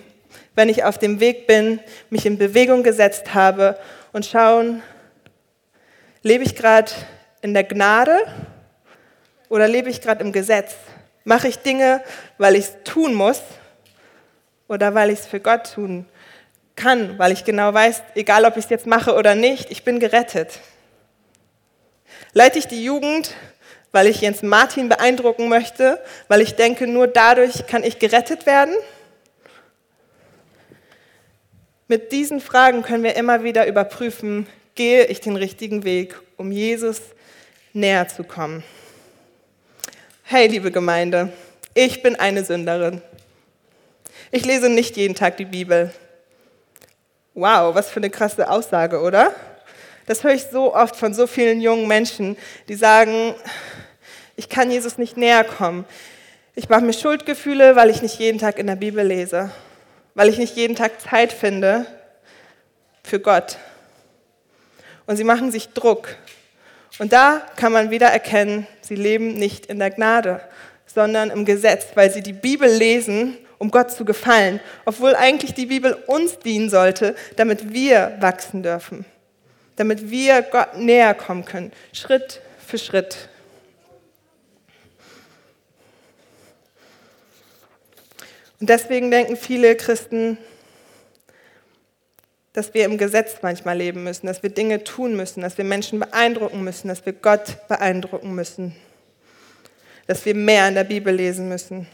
wenn 0.56 0.70
ich 0.70 0.86
auf 0.86 0.98
dem 0.98 1.20
Weg 1.20 1.48
bin, 1.48 1.82
mich 2.10 2.25
in 2.25 2.38
Bewegung 2.38 2.82
gesetzt 2.82 3.34
habe 3.34 3.77
und 4.13 4.25
schauen, 4.25 4.82
lebe 6.22 6.46
ich 6.46 6.56
gerade 6.56 6.94
in 7.42 7.53
der 7.53 7.65
Gnade 7.65 8.20
oder 9.50 9.68
lebe 9.68 9.89
ich 9.89 10.00
gerade 10.00 10.24
im 10.24 10.32
Gesetz? 10.32 10.75
Mache 11.25 11.50
ich 11.50 11.60
Dinge, 11.60 12.01
weil 12.38 12.56
ich 12.56 12.68
es 12.68 12.77
tun 12.86 13.13
muss 13.13 13.42
oder 14.70 14.96
weil 14.96 15.10
ich 15.10 15.20
es 15.20 15.25
für 15.25 15.42
Gott 15.42 15.74
tun 15.74 16.06
kann, 16.77 17.20
weil 17.20 17.34
ich 17.34 17.44
genau 17.44 17.74
weiß, 17.74 18.01
egal 18.15 18.46
ob 18.46 18.56
ich 18.56 18.63
es 18.63 18.70
jetzt 18.70 18.88
mache 18.88 19.15
oder 19.15 19.36
nicht, 19.36 19.70
ich 19.72 19.84
bin 19.84 20.00
gerettet. 20.00 20.62
Leite 22.32 22.60
ich 22.60 22.68
die 22.68 22.86
Jugend 22.86 23.36
weil 23.94 24.08
ich 24.08 24.20
Jens 24.22 24.42
Martin 24.42 24.90
beeindrucken 24.90 25.48
möchte, 25.48 26.04
weil 26.28 26.42
ich 26.42 26.56
denke, 26.56 26.88
nur 26.88 27.08
dadurch 27.08 27.68
kann 27.68 27.84
ich 27.84 28.00
gerettet 28.00 28.46
werden? 28.46 28.74
Mit 31.88 32.12
diesen 32.12 32.42
Fragen 32.42 32.82
können 32.82 33.04
wir 33.04 33.16
immer 33.16 33.44
wieder 33.44 33.68
überprüfen, 33.68 34.48
gehe 34.74 35.06
ich 35.06 35.22
den 35.22 35.36
richtigen 35.36 35.84
Weg, 35.84 36.20
um 36.38 36.52
Jesus 36.52 37.02
näher 37.72 38.08
zu 38.08 38.24
kommen. 38.24 38.64
Hey, 40.24 40.48
liebe 40.48 40.72
Gemeinde, 40.72 41.32
ich 41.76 42.02
bin 42.02 42.16
eine 42.16 42.44
Sünderin. 42.44 43.02
Ich 44.32 44.44
lese 44.44 44.70
nicht 44.70 44.98
jeden 44.98 45.14
Tag 45.14 45.38
die 45.38 45.46
Bibel. 45.46 45.94
Wow, 47.36 47.76
was 47.76 47.92
für 47.92 47.98
eine 47.98 48.10
krasse 48.10 48.50
Aussage, 48.50 49.02
oder? 49.02 49.36
Das 50.08 50.24
höre 50.24 50.34
ich 50.34 50.46
so 50.46 50.74
oft 50.74 50.96
von 50.96 51.14
so 51.14 51.28
vielen 51.28 51.62
jungen 51.62 51.88
Menschen, 51.88 52.38
die 52.68 52.76
sagen, 52.76 53.36
ich 54.36 54.50
kann 54.50 54.72
Jesus 54.72 54.98
nicht 54.98 55.18
näher 55.18 55.44
kommen. 55.44 55.86
Ich 56.56 56.70
mache 56.70 56.82
mir 56.82 56.94
Schuldgefühle, 56.94 57.75
weil 57.75 57.90
ich 57.90 58.02
nicht 58.02 58.20
jeden 58.20 58.40
Tag 58.40 58.60
in 58.60 58.68
der 58.68 58.75
Bibel 58.75 59.06
lese, 59.06 59.52
weil 60.16 60.30
ich 60.30 60.38
nicht 60.38 60.56
jeden 60.56 60.75
Tag 60.75 61.02
Zeit 61.02 61.34
finde 61.34 61.86
für 63.04 63.20
Gott. 63.20 63.58
Und 65.06 65.18
sie 65.18 65.24
machen 65.24 65.52
sich 65.52 65.70
Druck. 65.70 66.16
Und 67.00 67.12
da 67.12 67.42
kann 67.56 67.72
man 67.72 67.90
wieder 67.90 68.08
erkennen, 68.08 68.68
sie 68.82 68.96
leben 68.96 69.34
nicht 69.34 69.66
in 69.66 69.80
der 69.80 69.90
Gnade, 69.90 70.42
sondern 70.86 71.32
im 71.32 71.46
Gesetz, 71.46 71.88
weil 71.96 72.12
sie 72.12 72.22
die 72.22 72.34
Bibel 72.34 72.70
lesen, 72.70 73.38
um 73.58 73.72
Gott 73.72 73.92
zu 73.92 74.06
gefallen, 74.06 74.60
obwohl 74.86 75.16
eigentlich 75.16 75.54
die 75.54 75.66
Bibel 75.66 75.94
uns 76.08 76.38
dienen 76.40 76.70
sollte, 76.70 77.16
damit 77.36 77.74
wir 77.74 78.18
wachsen 78.20 78.62
dürfen, 78.62 79.06
damit 79.75 80.12
wir 80.12 80.42
Gott 80.44 80.78
näher 80.78 81.13
kommen 81.13 81.46
können, 81.46 81.72
Schritt 81.94 82.42
für 82.66 82.78
Schritt. 82.78 83.30
Und 88.63 88.70
deswegen 88.70 89.12
denken 89.12 89.36
viele 89.36 89.75
Christen, 89.75 90.38
dass 92.53 92.74
wir 92.74 92.86
im 92.86 92.98
Gesetz 92.98 93.39
manchmal 93.41 93.77
leben 93.77 94.05
müssen, 94.05 94.25
dass 94.25 94.41
wir 94.41 94.51
Dinge 94.51 94.86
tun 94.86 95.17
müssen, 95.17 95.41
dass 95.41 95.58
wir 95.58 95.65
Menschen 95.65 96.00
beeindrucken 96.00 96.63
müssen, 96.63 96.88
dass 96.88 97.05
wir 97.05 97.12
Gott 97.12 97.67
beeindrucken 97.67 98.34
müssen, 98.34 98.74
dass 100.08 100.25
wir 100.25 100.34
mehr 100.34 100.70
in 100.70 100.75
der 100.75 100.86
Bibel 100.86 101.13
lesen 101.13 101.50
müssen. 101.50 101.88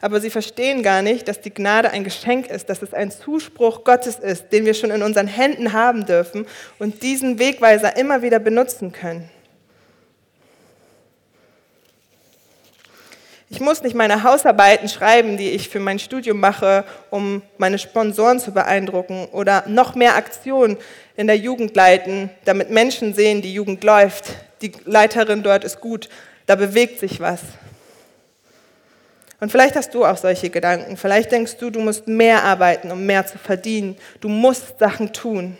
Aber 0.00 0.22
sie 0.22 0.30
verstehen 0.30 0.82
gar 0.82 1.02
nicht, 1.02 1.28
dass 1.28 1.42
die 1.42 1.52
Gnade 1.52 1.90
ein 1.90 2.02
Geschenk 2.02 2.46
ist, 2.46 2.70
dass 2.70 2.80
es 2.80 2.94
ein 2.94 3.10
Zuspruch 3.10 3.84
Gottes 3.84 4.18
ist, 4.18 4.54
den 4.54 4.64
wir 4.64 4.72
schon 4.72 4.90
in 4.90 5.02
unseren 5.02 5.26
Händen 5.26 5.74
haben 5.74 6.06
dürfen 6.06 6.46
und 6.78 7.02
diesen 7.02 7.38
Wegweiser 7.38 7.98
immer 7.98 8.22
wieder 8.22 8.38
benutzen 8.38 8.90
können. 8.90 9.28
Ich 13.54 13.60
muss 13.60 13.84
nicht 13.84 13.94
meine 13.94 14.24
Hausarbeiten 14.24 14.88
schreiben, 14.88 15.36
die 15.36 15.50
ich 15.50 15.68
für 15.68 15.78
mein 15.78 16.00
Studium 16.00 16.40
mache, 16.40 16.82
um 17.10 17.40
meine 17.56 17.78
Sponsoren 17.78 18.40
zu 18.40 18.50
beeindrucken 18.50 19.28
oder 19.30 19.62
noch 19.68 19.94
mehr 19.94 20.16
Aktionen 20.16 20.76
in 21.16 21.28
der 21.28 21.36
Jugend 21.36 21.76
leiten, 21.76 22.30
damit 22.46 22.70
Menschen 22.70 23.14
sehen, 23.14 23.42
die 23.42 23.54
Jugend 23.54 23.84
läuft, 23.84 24.24
die 24.60 24.72
Leiterin 24.86 25.44
dort 25.44 25.62
ist 25.62 25.80
gut, 25.80 26.08
da 26.46 26.56
bewegt 26.56 26.98
sich 26.98 27.20
was. 27.20 27.42
Und 29.38 29.52
vielleicht 29.52 29.76
hast 29.76 29.94
du 29.94 30.04
auch 30.04 30.16
solche 30.16 30.50
Gedanken. 30.50 30.96
Vielleicht 30.96 31.30
denkst 31.30 31.56
du, 31.58 31.70
du 31.70 31.78
musst 31.78 32.08
mehr 32.08 32.42
arbeiten, 32.42 32.90
um 32.90 33.06
mehr 33.06 33.24
zu 33.24 33.38
verdienen. 33.38 33.96
Du 34.20 34.28
musst 34.28 34.80
Sachen 34.80 35.12
tun. 35.12 35.56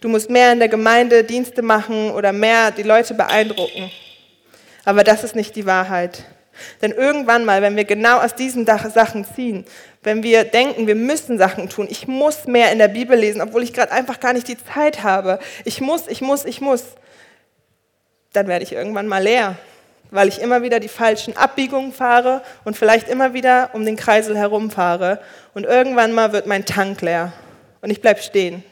Du 0.00 0.08
musst 0.08 0.30
mehr 0.30 0.52
in 0.52 0.60
der 0.60 0.68
Gemeinde 0.68 1.24
Dienste 1.24 1.60
machen 1.60 2.12
oder 2.12 2.30
mehr 2.30 2.70
die 2.70 2.84
Leute 2.84 3.14
beeindrucken. 3.14 3.90
Aber 4.88 5.04
das 5.04 5.22
ist 5.22 5.36
nicht 5.36 5.54
die 5.54 5.66
Wahrheit. 5.66 6.24
Denn 6.80 6.92
irgendwann 6.92 7.44
mal, 7.44 7.60
wenn 7.60 7.76
wir 7.76 7.84
genau 7.84 8.20
aus 8.20 8.34
diesen 8.34 8.64
Sachen 8.64 9.26
ziehen, 9.26 9.66
wenn 10.02 10.22
wir 10.22 10.44
denken, 10.44 10.86
wir 10.86 10.94
müssen 10.94 11.36
Sachen 11.36 11.68
tun, 11.68 11.88
ich 11.90 12.08
muss 12.08 12.46
mehr 12.46 12.72
in 12.72 12.78
der 12.78 12.88
Bibel 12.88 13.14
lesen, 13.14 13.42
obwohl 13.42 13.62
ich 13.62 13.74
gerade 13.74 13.92
einfach 13.92 14.18
gar 14.18 14.32
nicht 14.32 14.48
die 14.48 14.56
Zeit 14.56 15.02
habe, 15.02 15.40
ich 15.66 15.82
muss, 15.82 16.08
ich 16.08 16.22
muss, 16.22 16.46
ich 16.46 16.62
muss, 16.62 16.84
dann 18.32 18.48
werde 18.48 18.64
ich 18.64 18.72
irgendwann 18.72 19.08
mal 19.08 19.22
leer, 19.22 19.56
weil 20.10 20.26
ich 20.28 20.40
immer 20.40 20.62
wieder 20.62 20.80
die 20.80 20.88
falschen 20.88 21.36
Abbiegungen 21.36 21.92
fahre 21.92 22.40
und 22.64 22.74
vielleicht 22.74 23.10
immer 23.10 23.34
wieder 23.34 23.68
um 23.74 23.84
den 23.84 23.96
Kreisel 23.96 24.38
herumfahre 24.38 25.20
und 25.52 25.64
irgendwann 25.64 26.14
mal 26.14 26.32
wird 26.32 26.46
mein 26.46 26.64
Tank 26.64 27.02
leer 27.02 27.34
und 27.82 27.90
ich 27.90 28.00
bleibe 28.00 28.22
stehen. 28.22 28.64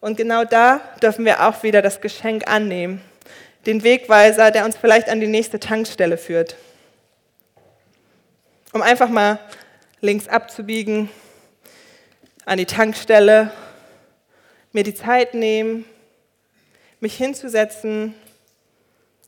Und 0.00 0.16
genau 0.16 0.44
da 0.44 0.80
dürfen 1.00 1.24
wir 1.24 1.46
auch 1.46 1.62
wieder 1.62 1.82
das 1.82 2.00
Geschenk 2.00 2.50
annehmen 2.50 3.00
den 3.68 3.82
Wegweiser, 3.82 4.50
der 4.50 4.64
uns 4.64 4.78
vielleicht 4.78 5.10
an 5.10 5.20
die 5.20 5.26
nächste 5.26 5.60
Tankstelle 5.60 6.16
führt. 6.16 6.56
Um 8.72 8.80
einfach 8.80 9.10
mal 9.10 9.38
links 10.00 10.26
abzubiegen, 10.26 11.10
an 12.46 12.56
die 12.56 12.64
Tankstelle, 12.64 13.50
mir 14.72 14.84
die 14.84 14.94
Zeit 14.94 15.34
nehmen, 15.34 15.84
mich 17.00 17.14
hinzusetzen, 17.18 18.14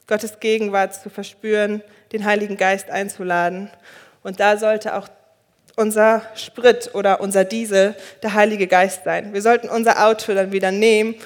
Gottes 0.06 0.40
Gegenwart 0.40 0.94
zu 0.94 1.10
verspüren, 1.10 1.82
den 2.12 2.24
Heiligen 2.24 2.56
Geist 2.56 2.88
einzuladen. 2.88 3.70
Und 4.22 4.40
da 4.40 4.56
sollte 4.56 4.94
auch 4.94 5.08
unser 5.76 6.22
Sprit 6.34 6.94
oder 6.94 7.20
unser 7.20 7.44
Diesel 7.44 7.94
der 8.22 8.32
Heilige 8.32 8.68
Geist 8.68 9.04
sein. 9.04 9.34
Wir 9.34 9.42
sollten 9.42 9.68
unser 9.68 10.02
Auto 10.06 10.32
dann 10.32 10.50
wieder 10.50 10.72
nehmen 10.72 11.16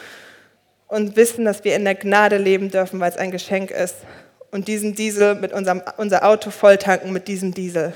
und 0.89 1.17
wissen, 1.17 1.45
dass 1.45 1.65
wir 1.65 1.75
in 1.77 1.85
der 1.85 1.95
Gnade 1.95 2.39
leben 2.39 2.71
dürfen, 2.71 3.01
weil 3.01 3.11
es 3.11 3.17
ein 3.17 3.31
Geschenk 3.31 3.71
ist. 3.71 3.97
Und 4.51 4.69
diesen 4.69 4.95
Diesel 4.95 5.35
mit 5.35 5.53
unserem 5.53 5.83
unser 5.97 6.25
Auto 6.25 6.51
volltanken 6.51 7.13
mit 7.13 7.27
diesem 7.27 7.55
Diesel. 7.55 7.93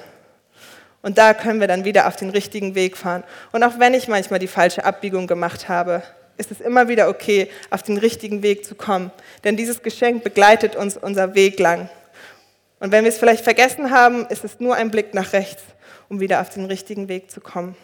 Und 1.03 1.17
da 1.19 1.33
können 1.33 1.61
wir 1.61 1.69
dann 1.69 1.85
wieder 1.85 2.09
auf 2.09 2.17
den 2.17 2.31
richtigen 2.31 2.75
Weg 2.75 2.97
fahren. 2.97 3.23
Und 3.53 3.63
auch 3.63 3.79
wenn 3.79 3.95
ich 3.95 4.09
manchmal 4.09 4.41
die 4.41 4.49
falsche 4.49 4.85
Abbiegung 4.85 5.27
gemacht 5.27 5.69
habe, 5.69 6.03
ist 6.37 6.51
es 6.51 6.61
immer 6.61 6.89
wieder 6.89 7.09
okay, 7.09 7.49
auf 7.71 7.83
den 7.83 7.99
richtigen 7.99 8.43
Weg 8.43 8.65
zu 8.65 8.75
kommen. 8.75 9.11
Denn 9.45 9.57
dieses 9.57 9.83
Geschenk 9.83 10.25
begleitet 10.25 10.77
uns 10.77 10.97
unser 10.97 11.35
Weg 11.35 11.59
lang. 11.59 11.89
Und 12.81 12.93
wenn 12.93 13.05
wir 13.05 13.11
es 13.11 13.19
vielleicht 13.19 13.45
vergessen 13.45 13.91
haben, 13.91 14.27
ist 14.29 14.45
es 14.45 14.61
nur 14.61 14.75
ein 14.77 14.91
Blick 14.91 15.15
nach 15.15 15.33
rechts, 15.33 15.63
um 16.09 16.21
wieder 16.21 16.41
auf 16.41 16.51
den 16.51 16.65
richtigen 16.65 17.09
Weg 17.09 17.31
zu 17.31 17.41
kommen. 17.41 17.77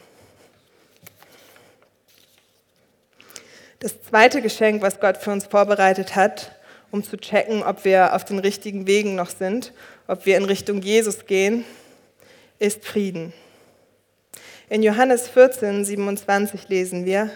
Das 3.81 4.01
zweite 4.03 4.41
Geschenk, 4.41 4.83
was 4.83 5.01
Gott 5.01 5.17
für 5.17 5.31
uns 5.31 5.47
vorbereitet 5.47 6.17
hat, 6.17 6.53
um 6.91 7.03
zu 7.03 7.17
checken, 7.17 7.63
ob 7.63 7.85
wir 7.85 8.15
auf 8.15 8.25
den 8.25 8.39
richtigen 8.39 8.87
Wegen 8.87 9.15
noch 9.17 9.31
sind, 9.31 9.73
ob 10.07 10.27
wir 10.27 10.37
in 10.37 10.45
Richtung 10.45 10.81
Jesus 10.81 11.27
gehen, 11.27 11.65
ist 12.59 12.85
Frieden. 12.85 13.33
In 14.69 14.83
Johannes 14.83 15.29
14, 15.29 15.85
27 15.85 16.69
lesen 16.69 17.05
wir, 17.05 17.31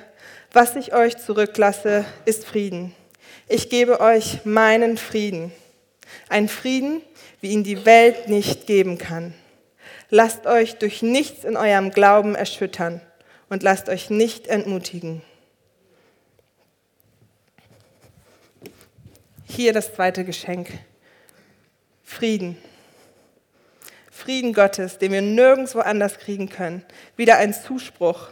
was 0.53 0.77
ich 0.77 0.95
euch 0.95 1.19
zurücklasse, 1.19 2.05
ist 2.25 2.47
Frieden. 2.47 2.95
Ich 3.49 3.69
gebe 3.69 4.01
euch 4.01 4.45
meinen 4.45 4.97
Frieden. 4.97 5.53
Ein 6.29 6.49
Frieden, 6.49 7.03
wie 7.41 7.51
ihn 7.51 7.65
die 7.65 7.85
Welt 7.85 8.29
nicht 8.29 8.67
geben 8.67 8.97
kann. 8.97 9.35
Lasst 10.09 10.47
euch 10.47 10.77
durch 10.77 11.03
nichts 11.03 11.45
in 11.45 11.57
eurem 11.57 11.91
Glauben 11.91 12.35
erschüttern 12.35 13.01
und 13.51 13.63
lasst 13.63 13.89
euch 13.89 14.09
nicht 14.09 14.47
entmutigen. 14.47 15.23
Hier 19.51 19.73
das 19.73 19.95
zweite 19.95 20.25
Geschenk. 20.25 20.69
Frieden. 22.05 22.57
Frieden 24.11 24.53
Gottes, 24.53 24.99
den 24.99 25.11
wir 25.11 25.23
nirgendwo 25.23 25.81
anders 25.81 26.19
kriegen 26.19 26.49
können. 26.49 26.85
Wieder 27.17 27.39
ein 27.39 27.55
Zuspruch, 27.55 28.29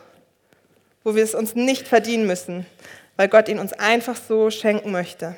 wo 1.03 1.15
wir 1.15 1.25
es 1.25 1.35
uns 1.35 1.55
nicht 1.55 1.89
verdienen 1.89 2.27
müssen, 2.27 2.67
weil 3.17 3.29
Gott 3.29 3.49
ihn 3.49 3.59
uns 3.59 3.73
einfach 3.73 4.17
so 4.17 4.51
schenken 4.51 4.93
möchte. 4.93 5.35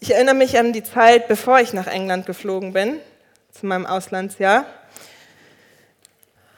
Ich 0.00 0.14
erinnere 0.14 0.34
mich 0.34 0.58
an 0.58 0.72
die 0.72 0.82
Zeit, 0.82 1.28
bevor 1.28 1.60
ich 1.60 1.74
nach 1.74 1.88
England 1.88 2.24
geflogen 2.24 2.72
bin, 2.72 2.98
zu 3.52 3.66
meinem 3.66 3.84
Auslandsjahr 3.84 4.64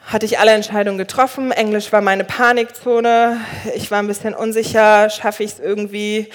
hatte 0.05 0.25
ich 0.25 0.39
alle 0.39 0.51
Entscheidungen 0.51 0.97
getroffen. 0.97 1.51
Englisch 1.51 1.91
war 1.91 2.01
meine 2.01 2.23
Panikzone. 2.23 3.39
Ich 3.75 3.89
war 3.89 3.99
ein 3.99 4.07
bisschen 4.07 4.33
unsicher, 4.33 5.09
schaffe 5.09 5.43
ich 5.43 5.53
es 5.53 5.59
irgendwie. 5.59 6.29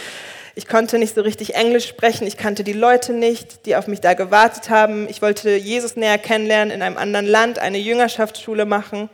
Ich 0.54 0.66
konnte 0.66 0.98
nicht 0.98 1.14
so 1.14 1.20
richtig 1.20 1.54
Englisch 1.54 1.86
sprechen. 1.86 2.26
Ich 2.26 2.36
kannte 2.36 2.64
die 2.64 2.72
Leute 2.72 3.12
nicht, 3.12 3.66
die 3.66 3.76
auf 3.76 3.86
mich 3.86 4.00
da 4.00 4.14
gewartet 4.14 4.70
haben. 4.70 5.08
Ich 5.08 5.22
wollte 5.22 5.54
Jesus 5.54 5.96
näher 5.96 6.18
kennenlernen, 6.18 6.74
in 6.74 6.82
einem 6.82 6.96
anderen 6.96 7.26
Land 7.26 7.58
eine 7.58 7.78
Jüngerschaftsschule 7.78 8.64
machen 8.64 9.08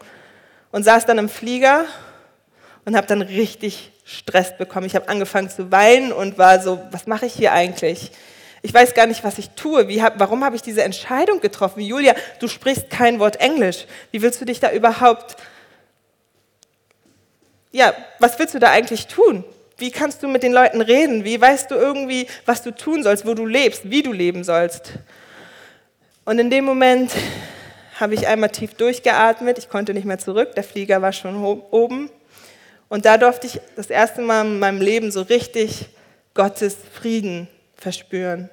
und 0.73 0.84
saß 0.84 1.04
dann 1.04 1.18
im 1.18 1.28
Flieger 1.28 1.84
und 2.87 2.96
habe 2.96 3.06
dann 3.06 3.23
richtig 3.23 3.92
Stress 4.04 4.56
bekommen. 4.56 4.87
Ich 4.87 4.94
habe 4.94 5.08
angefangen 5.08 5.50
zu 5.50 5.70
weinen 5.70 6.12
und 6.12 6.38
war 6.38 6.61
so, 6.61 6.80
was 6.90 7.06
mache 7.06 7.26
ich 7.26 7.34
hier 7.34 7.52
eigentlich? 7.52 8.11
Ich 8.64 8.73
weiß 8.73 8.94
gar 8.94 9.04
nicht, 9.04 9.23
was 9.25 9.37
ich 9.37 9.50
tue. 9.50 9.88
Wie, 9.88 10.02
warum 10.16 10.42
habe 10.42 10.56
ich 10.56 10.62
diese 10.62 10.83
Entscheidung 10.83 11.40
getroffen? 11.40 11.80
Julia, 11.80 12.14
du 12.40 12.49
sprichst 12.49 12.88
kein 12.88 13.18
Wort 13.18 13.37
Englisch. 13.37 13.85
Wie 14.11 14.23
willst 14.23 14.40
du 14.40 14.47
dich 14.47 14.59
da 14.59 14.73
überhaupt, 14.73 15.37
ja, 17.73 17.92
was 18.21 18.38
willst 18.38 18.54
du 18.54 18.59
da 18.59 18.71
eigentlich 18.71 19.06
tun? 19.06 19.44
Wie 19.76 19.90
kannst 19.90 20.23
du 20.23 20.28
mit 20.28 20.42
den 20.42 20.54
Leuten 20.54 20.80
reden? 20.80 21.25
Wie 21.25 21.38
weißt 21.38 21.71
du 21.71 21.75
irgendwie, 21.75 22.26
was 22.47 22.62
du 22.62 22.75
tun 22.75 23.02
sollst, 23.02 23.26
wo 23.26 23.35
du 23.35 23.44
lebst, 23.44 23.90
wie 23.90 24.02
du 24.02 24.12
leben 24.14 24.44
sollst? 24.44 24.94
Und 26.25 26.38
in 26.38 26.49
dem 26.49 26.64
Moment 26.64 27.12
habe 28.00 28.14
ich 28.14 28.26
einmal 28.28 28.49
tief 28.49 28.73
durchgeatmet. 28.73 29.59
Ich 29.59 29.68
konnte 29.68 29.92
nicht 29.92 30.06
mehr 30.06 30.18
zurück. 30.18 30.54
Der 30.54 30.64
Flieger 30.64 31.02
war 31.02 31.12
schon 31.12 31.37
oben. 31.44 32.09
Und 32.88 33.04
da 33.04 33.18
durfte 33.18 33.47
ich 33.47 33.61
das 33.76 33.90
erste 33.90 34.23
Mal 34.23 34.47
in 34.47 34.59
meinem 34.59 34.80
Leben 34.80 35.12
so 35.12 35.21
richtig 35.21 35.90
Gottes 36.33 36.78
Frieden 36.94 37.47
verspüren. 37.84 38.48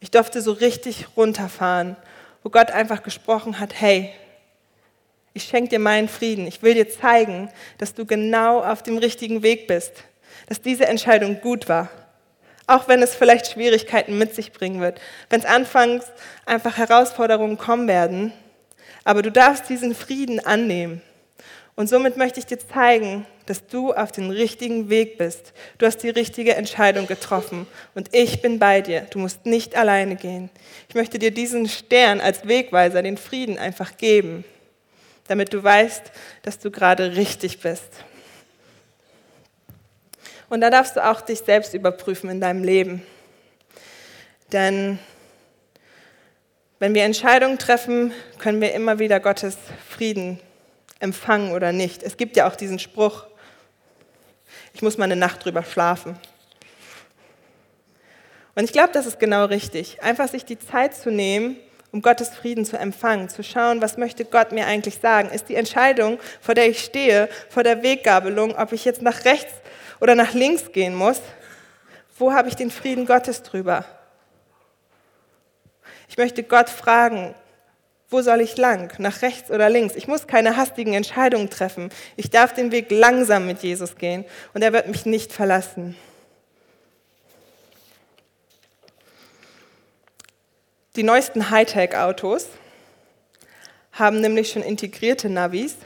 Ich 0.00 0.10
durfte 0.10 0.40
so 0.40 0.52
richtig 0.52 1.06
runterfahren, 1.16 1.96
wo 2.42 2.50
Gott 2.50 2.70
einfach 2.70 3.02
gesprochen 3.02 3.60
hat, 3.60 3.78
hey, 3.78 4.10
ich 5.34 5.44
schenke 5.44 5.68
dir 5.68 5.78
meinen 5.78 6.08
Frieden. 6.08 6.46
Ich 6.46 6.62
will 6.62 6.74
dir 6.74 6.88
zeigen, 6.88 7.50
dass 7.76 7.94
du 7.94 8.06
genau 8.06 8.60
auf 8.60 8.82
dem 8.82 8.96
richtigen 8.96 9.42
Weg 9.42 9.66
bist, 9.66 9.92
dass 10.48 10.62
diese 10.62 10.86
Entscheidung 10.86 11.40
gut 11.42 11.68
war. 11.68 11.90
Auch 12.66 12.88
wenn 12.88 13.02
es 13.02 13.14
vielleicht 13.14 13.52
Schwierigkeiten 13.52 14.16
mit 14.16 14.34
sich 14.34 14.52
bringen 14.52 14.80
wird, 14.80 15.00
wenn 15.28 15.40
es 15.40 15.46
anfangs 15.46 16.06
einfach 16.46 16.78
Herausforderungen 16.78 17.58
kommen 17.58 17.86
werden, 17.86 18.32
aber 19.04 19.20
du 19.22 19.30
darfst 19.30 19.68
diesen 19.68 19.94
Frieden 19.94 20.40
annehmen. 20.40 21.02
Und 21.78 21.88
somit 21.88 22.16
möchte 22.16 22.40
ich 22.40 22.46
dir 22.46 22.58
zeigen, 22.58 23.24
dass 23.46 23.68
du 23.68 23.92
auf 23.92 24.10
dem 24.10 24.30
richtigen 24.30 24.90
Weg 24.90 25.16
bist. 25.16 25.52
Du 25.78 25.86
hast 25.86 25.98
die 25.98 26.08
richtige 26.08 26.56
Entscheidung 26.56 27.06
getroffen 27.06 27.68
und 27.94 28.12
ich 28.12 28.42
bin 28.42 28.58
bei 28.58 28.80
dir. 28.80 29.02
Du 29.02 29.20
musst 29.20 29.46
nicht 29.46 29.76
alleine 29.76 30.16
gehen. 30.16 30.50
Ich 30.88 30.96
möchte 30.96 31.20
dir 31.20 31.30
diesen 31.30 31.68
Stern 31.68 32.20
als 32.20 32.48
Wegweiser, 32.48 33.00
den 33.00 33.16
Frieden 33.16 33.58
einfach 33.58 33.96
geben, 33.96 34.44
damit 35.28 35.52
du 35.52 35.62
weißt, 35.62 36.02
dass 36.42 36.58
du 36.58 36.72
gerade 36.72 37.14
richtig 37.14 37.60
bist. 37.60 37.92
Und 40.48 40.60
da 40.60 40.70
darfst 40.70 40.96
du 40.96 41.08
auch 41.08 41.20
dich 41.20 41.38
selbst 41.38 41.74
überprüfen 41.74 42.28
in 42.28 42.40
deinem 42.40 42.64
Leben. 42.64 43.02
Denn 44.50 44.98
wenn 46.80 46.92
wir 46.92 47.04
Entscheidungen 47.04 47.56
treffen, 47.56 48.12
können 48.40 48.60
wir 48.60 48.74
immer 48.74 48.98
wieder 48.98 49.20
Gottes 49.20 49.56
Frieden 49.88 50.40
empfangen 51.00 51.52
oder 51.52 51.72
nicht. 51.72 52.02
Es 52.02 52.16
gibt 52.16 52.36
ja 52.36 52.48
auch 52.48 52.56
diesen 52.56 52.78
Spruch, 52.78 53.26
ich 54.72 54.82
muss 54.82 54.98
mal 54.98 55.04
eine 55.04 55.16
Nacht 55.16 55.44
drüber 55.44 55.62
schlafen. 55.62 56.18
Und 58.54 58.64
ich 58.64 58.72
glaube, 58.72 58.90
das 58.92 59.06
ist 59.06 59.20
genau 59.20 59.44
richtig. 59.44 60.02
Einfach 60.02 60.28
sich 60.28 60.44
die 60.44 60.58
Zeit 60.58 60.94
zu 60.94 61.10
nehmen, 61.10 61.56
um 61.92 62.02
Gottes 62.02 62.30
Frieden 62.30 62.64
zu 62.64 62.76
empfangen, 62.76 63.28
zu 63.28 63.42
schauen, 63.42 63.80
was 63.80 63.96
möchte 63.96 64.24
Gott 64.24 64.52
mir 64.52 64.66
eigentlich 64.66 64.98
sagen. 65.00 65.30
Ist 65.30 65.48
die 65.48 65.54
Entscheidung, 65.54 66.18
vor 66.40 66.54
der 66.54 66.68
ich 66.68 66.84
stehe, 66.84 67.28
vor 67.48 67.62
der 67.62 67.82
Weggabelung, 67.82 68.56
ob 68.56 68.72
ich 68.72 68.84
jetzt 68.84 69.00
nach 69.00 69.24
rechts 69.24 69.52
oder 70.00 70.14
nach 70.14 70.34
links 70.34 70.72
gehen 70.72 70.94
muss, 70.94 71.20
wo 72.18 72.32
habe 72.32 72.48
ich 72.48 72.56
den 72.56 72.70
Frieden 72.70 73.06
Gottes 73.06 73.42
drüber? 73.42 73.84
Ich 76.08 76.18
möchte 76.18 76.42
Gott 76.42 76.68
fragen, 76.68 77.34
wo 78.10 78.22
soll 78.22 78.40
ich 78.40 78.56
lang? 78.56 78.92
Nach 78.98 79.20
rechts 79.20 79.50
oder 79.50 79.68
links? 79.68 79.94
Ich 79.94 80.08
muss 80.08 80.26
keine 80.26 80.56
hastigen 80.56 80.94
Entscheidungen 80.94 81.50
treffen. 81.50 81.90
Ich 82.16 82.30
darf 82.30 82.54
den 82.54 82.72
Weg 82.72 82.90
langsam 82.90 83.46
mit 83.46 83.62
Jesus 83.62 83.96
gehen 83.96 84.24
und 84.54 84.62
er 84.62 84.72
wird 84.72 84.88
mich 84.88 85.04
nicht 85.04 85.32
verlassen. 85.32 85.94
Die 90.96 91.02
neuesten 91.02 91.50
Hightech-Autos 91.50 92.48
haben 93.92 94.20
nämlich 94.20 94.50
schon 94.50 94.62
integrierte 94.62 95.28
Navis 95.28 95.76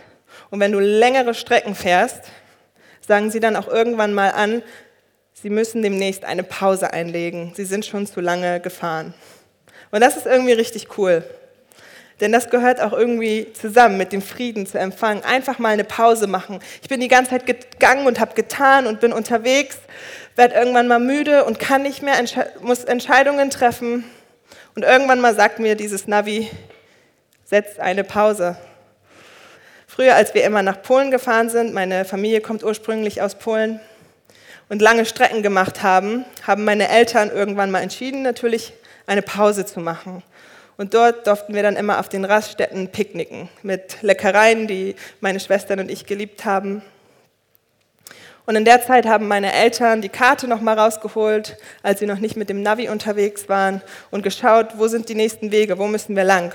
und 0.51 0.61
wenn 0.61 0.73
du 0.73 0.79
längere 0.79 1.35
Strecken 1.35 1.75
fährst, 1.75 2.23
sagen 3.07 3.31
sie 3.31 3.41
dann 3.41 3.57
auch 3.57 3.69
irgendwann 3.69 4.15
mal 4.15 4.31
an, 4.31 4.63
sie 5.35 5.51
müssen 5.51 5.83
demnächst 5.83 6.25
eine 6.25 6.45
Pause 6.45 6.93
einlegen. 6.93 7.53
Sie 7.57 7.65
sind 7.65 7.85
schon 7.85 8.07
zu 8.07 8.21
lange 8.21 8.61
gefahren. 8.61 9.13
Und 9.91 10.01
das 10.01 10.17
ist 10.17 10.27
irgendwie 10.27 10.53
richtig 10.53 10.97
cool. 10.97 11.25
Denn 12.21 12.33
das 12.33 12.51
gehört 12.51 12.81
auch 12.81 12.93
irgendwie 12.93 13.53
zusammen 13.53 13.97
mit 13.97 14.13
dem 14.13 14.23
Frieden 14.23 14.67
zu 14.67 14.79
empfangen. 14.79 15.25
Einfach 15.25 15.59
mal 15.59 15.71
eine 15.71 15.85
Pause 15.85 16.27
machen. 16.27 16.61
Ich 16.83 16.89
bin 16.89 17.01
die 17.01 17.09
ganze 17.09 17.31
Zeit 17.31 17.47
gegangen 17.47 18.07
und 18.07 18.21
habe 18.21 18.35
getan 18.35 18.87
und 18.87 19.01
bin 19.01 19.13
unterwegs, 19.13 19.79
werde 20.37 20.55
irgendwann 20.55 20.89
mal 20.89 21.01
müde 21.01 21.45
und 21.45 21.59
kann 21.59 21.83
nicht 21.83 22.03
mehr, 22.03 22.15
muss 22.61 22.85
Entscheidungen 22.85 23.51
treffen. 23.51 24.05
Und 24.75 24.85
irgendwann 24.85 25.21
mal 25.21 25.35
sagt 25.35 25.59
mir 25.59 25.75
dieses 25.75 26.07
Navi, 26.07 26.49
setzt 27.45 27.81
eine 27.81 28.05
Pause. 28.05 28.57
Früher, 29.87 30.15
als 30.15 30.33
wir 30.33 30.45
immer 30.45 30.63
nach 30.63 30.81
Polen 30.81 31.11
gefahren 31.11 31.51
sind, 31.51 31.75
meine 31.75 32.07
Familie 32.07 32.41
kommt 32.41 32.65
ursprünglich 32.65 33.21
aus 33.21 33.35
Polen 33.35 33.79
und 34.71 34.81
lange 34.81 35.05
Strecken 35.05 35.43
gemacht 35.43 35.83
haben, 35.83 36.25
haben 36.47 36.65
meine 36.65 36.89
Eltern 36.89 37.31
irgendwann 37.31 37.71
mal 37.71 37.83
entschieden, 37.83 38.23
natürlich 38.23 38.73
eine 39.07 39.21
Pause 39.21 39.67
zu 39.67 39.81
machen. 39.81 40.23
Und 40.77 40.95
dort 40.95 41.27
durften 41.27 41.55
wir 41.55 41.63
dann 41.63 41.77
immer 41.77 42.01
auf 42.01 42.09
den 42.09 42.25
Raststätten 42.25 42.89
picknicken 42.89 43.49
mit 43.63 44.03
Leckereien, 44.03 44.67
die 44.67 44.97
meine 45.21 45.41
Schwestern 45.41 45.81
und 45.81 45.91
ich 45.91 46.07
geliebt 46.07 46.45
haben. 46.45 46.83
Und 48.45 48.57
in 48.57 48.65
der 48.65 48.83
Zeit 48.83 49.07
haben 49.07 49.29
meine 49.29 49.53
Eltern 49.53 50.03
die 50.03 50.09
Karte 50.09 50.49
noch 50.49 50.61
mal 50.61 50.77
rausgeholt, 50.77 51.57
als 51.83 52.01
sie 52.01 52.07
noch 52.07 52.19
nicht 52.19 52.37
mit 52.37 52.49
dem 52.49 52.63
Navi 52.63 52.89
unterwegs 52.89 53.49
waren 53.49 53.83
und 54.11 54.23
geschaut, 54.23 54.79
wo 54.79 54.89
sind 54.89 55.09
die 55.09 55.15
nächsten 55.15 55.53
Wege, 55.53 55.79
wo 55.79 55.87
müssen 55.87 56.17
wir 56.17 56.25
lang. 56.25 56.53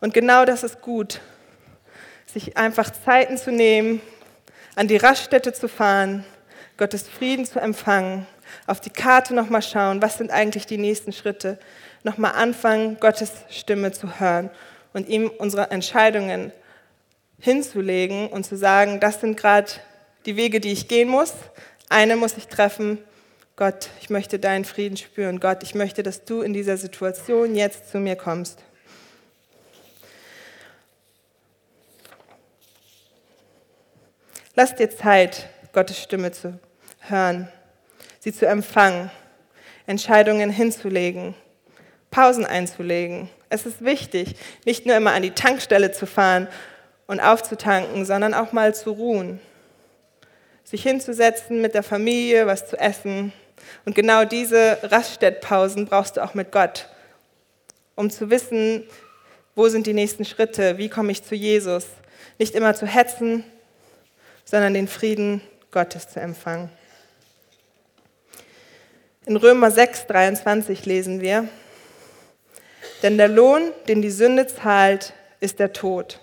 Und 0.00 0.14
genau 0.14 0.44
das 0.44 0.64
ist 0.64 0.80
gut, 0.80 1.20
sich 2.26 2.56
einfach 2.56 2.90
Zeiten 2.90 3.36
zu 3.36 3.52
nehmen, 3.52 4.00
an 4.74 4.88
die 4.88 4.96
Raststätte 4.96 5.52
zu 5.52 5.68
fahren, 5.68 6.24
Gottes 6.76 7.08
Frieden 7.08 7.44
zu 7.44 7.60
empfangen, 7.60 8.26
auf 8.66 8.80
die 8.80 8.90
Karte 8.90 9.34
nochmal 9.34 9.62
schauen, 9.62 10.02
was 10.02 10.18
sind 10.18 10.30
eigentlich 10.30 10.66
die 10.66 10.78
nächsten 10.78 11.12
Schritte, 11.12 11.58
nochmal 12.02 12.32
anfangen, 12.32 12.98
Gottes 13.00 13.32
Stimme 13.48 13.92
zu 13.92 14.20
hören 14.20 14.50
und 14.92 15.08
ihm 15.08 15.30
unsere 15.38 15.70
Entscheidungen 15.70 16.52
hinzulegen 17.38 18.28
und 18.28 18.44
zu 18.44 18.56
sagen, 18.56 19.00
das 19.00 19.20
sind 19.20 19.36
gerade 19.36 19.70
die 20.26 20.36
Wege, 20.36 20.60
die 20.60 20.72
ich 20.72 20.88
gehen 20.88 21.08
muss. 21.08 21.32
Eine 21.88 22.16
muss 22.16 22.36
ich 22.36 22.46
treffen. 22.46 22.98
Gott, 23.56 23.90
ich 24.00 24.10
möchte 24.10 24.38
deinen 24.38 24.64
Frieden 24.64 24.96
spüren. 24.96 25.40
Gott, 25.40 25.62
ich 25.62 25.74
möchte, 25.74 26.02
dass 26.02 26.24
du 26.24 26.42
in 26.42 26.52
dieser 26.52 26.76
Situation 26.76 27.54
jetzt 27.54 27.90
zu 27.90 27.98
mir 27.98 28.16
kommst. 28.16 28.62
Lass 34.54 34.74
dir 34.74 34.90
Zeit, 34.90 35.48
Gottes 35.72 36.02
Stimme 36.02 36.32
zu 36.32 36.58
hören, 37.00 37.48
sie 38.18 38.32
zu 38.32 38.46
empfangen, 38.46 39.10
Entscheidungen 39.86 40.50
hinzulegen, 40.50 41.34
Pausen 42.10 42.44
einzulegen. 42.44 43.28
Es 43.48 43.66
ist 43.66 43.84
wichtig, 43.84 44.34
nicht 44.64 44.86
nur 44.86 44.96
immer 44.96 45.12
an 45.12 45.22
die 45.22 45.30
Tankstelle 45.30 45.92
zu 45.92 46.06
fahren 46.06 46.48
und 47.06 47.20
aufzutanken, 47.20 48.04
sondern 48.04 48.34
auch 48.34 48.52
mal 48.52 48.74
zu 48.74 48.90
ruhen, 48.90 49.40
sich 50.64 50.82
hinzusetzen 50.82 51.60
mit 51.60 51.74
der 51.74 51.82
Familie, 51.82 52.46
was 52.46 52.68
zu 52.68 52.78
essen. 52.78 53.32
Und 53.84 53.94
genau 53.94 54.24
diese 54.24 54.78
Raststättpausen 54.82 55.86
brauchst 55.86 56.16
du 56.16 56.24
auch 56.24 56.34
mit 56.34 56.52
Gott, 56.52 56.88
um 57.96 58.10
zu 58.10 58.30
wissen, 58.30 58.84
wo 59.54 59.68
sind 59.68 59.86
die 59.86 59.92
nächsten 59.92 60.24
Schritte, 60.24 60.78
wie 60.78 60.88
komme 60.88 61.12
ich 61.12 61.24
zu 61.24 61.34
Jesus. 61.34 61.86
Nicht 62.38 62.54
immer 62.54 62.74
zu 62.74 62.86
hetzen, 62.86 63.44
sondern 64.44 64.74
den 64.74 64.88
Frieden 64.88 65.42
Gottes 65.70 66.08
zu 66.08 66.20
empfangen. 66.20 66.70
In 69.26 69.36
Römer 69.36 69.70
6, 69.70 70.06
23 70.06 70.86
lesen 70.86 71.20
wir, 71.20 71.48
denn 73.02 73.16
der 73.16 73.28
Lohn, 73.28 73.72
den 73.88 74.02
die 74.02 74.10
Sünde 74.10 74.46
zahlt, 74.46 75.12
ist 75.40 75.58
der 75.58 75.72
Tod. 75.72 76.20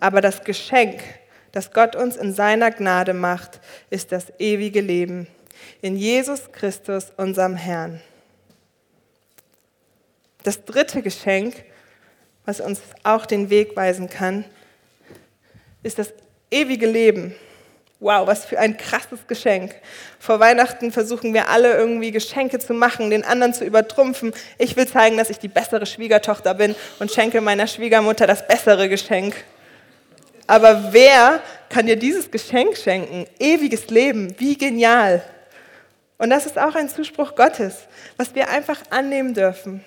Aber 0.00 0.20
das 0.20 0.44
Geschenk, 0.44 1.02
das 1.52 1.72
Gott 1.72 1.96
uns 1.96 2.16
in 2.16 2.32
seiner 2.32 2.70
Gnade 2.70 3.14
macht, 3.14 3.60
ist 3.90 4.12
das 4.12 4.32
ewige 4.38 4.80
Leben 4.80 5.26
in 5.82 5.96
Jesus 5.96 6.52
Christus, 6.52 7.12
unserem 7.16 7.56
Herrn. 7.56 8.00
Das 10.42 10.64
dritte 10.64 11.02
Geschenk, 11.02 11.64
was 12.44 12.60
uns 12.60 12.80
auch 13.02 13.26
den 13.26 13.50
Weg 13.50 13.76
weisen 13.76 14.08
kann, 14.08 14.44
ist 15.82 15.98
das 15.98 16.12
ewige 16.50 16.86
Leben. 16.86 17.34
Wow, 17.98 18.26
was 18.26 18.44
für 18.44 18.58
ein 18.58 18.76
krasses 18.76 19.26
Geschenk. 19.26 19.74
Vor 20.18 20.38
Weihnachten 20.38 20.92
versuchen 20.92 21.32
wir 21.32 21.48
alle 21.48 21.74
irgendwie 21.76 22.10
Geschenke 22.10 22.58
zu 22.58 22.74
machen, 22.74 23.08
den 23.08 23.24
anderen 23.24 23.54
zu 23.54 23.64
übertrumpfen. 23.64 24.34
Ich 24.58 24.76
will 24.76 24.86
zeigen, 24.86 25.16
dass 25.16 25.30
ich 25.30 25.38
die 25.38 25.48
bessere 25.48 25.86
Schwiegertochter 25.86 26.52
bin 26.52 26.74
und 26.98 27.10
schenke 27.10 27.40
meiner 27.40 27.66
Schwiegermutter 27.66 28.26
das 28.26 28.46
bessere 28.46 28.90
Geschenk. 28.90 29.34
Aber 30.46 30.92
wer 30.92 31.40
kann 31.70 31.86
dir 31.86 31.96
dieses 31.96 32.30
Geschenk 32.30 32.76
schenken? 32.76 33.26
Ewiges 33.38 33.88
Leben, 33.88 34.34
wie 34.38 34.58
genial. 34.58 35.22
Und 36.18 36.28
das 36.28 36.44
ist 36.44 36.58
auch 36.58 36.74
ein 36.74 36.90
Zuspruch 36.90 37.34
Gottes, 37.34 37.86
was 38.18 38.34
wir 38.34 38.50
einfach 38.50 38.78
annehmen 38.90 39.32
dürfen. 39.32 39.82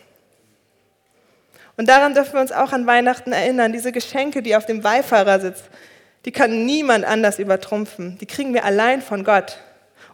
Und 1.77 1.87
daran 1.87 2.13
dürfen 2.15 2.33
wir 2.33 2.41
uns 2.41 2.51
auch 2.51 2.73
an 2.73 2.87
Weihnachten 2.87 3.31
erinnern, 3.31 3.71
diese 3.71 3.91
Geschenke, 3.91 4.41
die 4.41 4.55
auf 4.55 4.65
dem 4.65 4.81
Beifahrersitz 4.81 5.61
die 6.25 6.32
kann 6.32 6.65
niemand 6.65 7.05
anders 7.05 7.39
übertrumpfen. 7.39 8.17
Die 8.19 8.25
kriegen 8.25 8.53
wir 8.53 8.65
allein 8.65 9.01
von 9.01 9.23
Gott. 9.23 9.58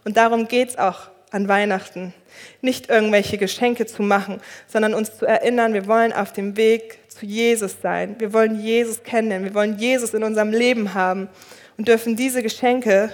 Und 0.04 0.16
darum 0.16 0.46
geht's 0.46 0.78
auch 0.78 1.08
an 1.30 1.48
Weihnachten. 1.48 2.14
Nicht 2.60 2.88
irgendwelche 2.88 3.38
Geschenke 3.38 3.86
zu 3.86 4.02
machen, 4.02 4.40
sondern 4.68 4.94
uns 4.94 5.18
zu 5.18 5.26
erinnern, 5.26 5.74
wir 5.74 5.86
wollen 5.86 6.12
auf 6.12 6.32
dem 6.32 6.56
Weg 6.56 6.98
zu 7.08 7.26
Jesus 7.26 7.76
sein. 7.82 8.16
Wir 8.18 8.32
wollen 8.32 8.60
Jesus 8.60 9.02
kennen. 9.02 9.44
Wir 9.44 9.54
wollen 9.54 9.78
Jesus 9.78 10.14
in 10.14 10.22
unserem 10.22 10.50
Leben 10.50 10.94
haben 10.94 11.28
und 11.76 11.88
dürfen 11.88 12.14
diese 12.14 12.42
Geschenke 12.42 13.12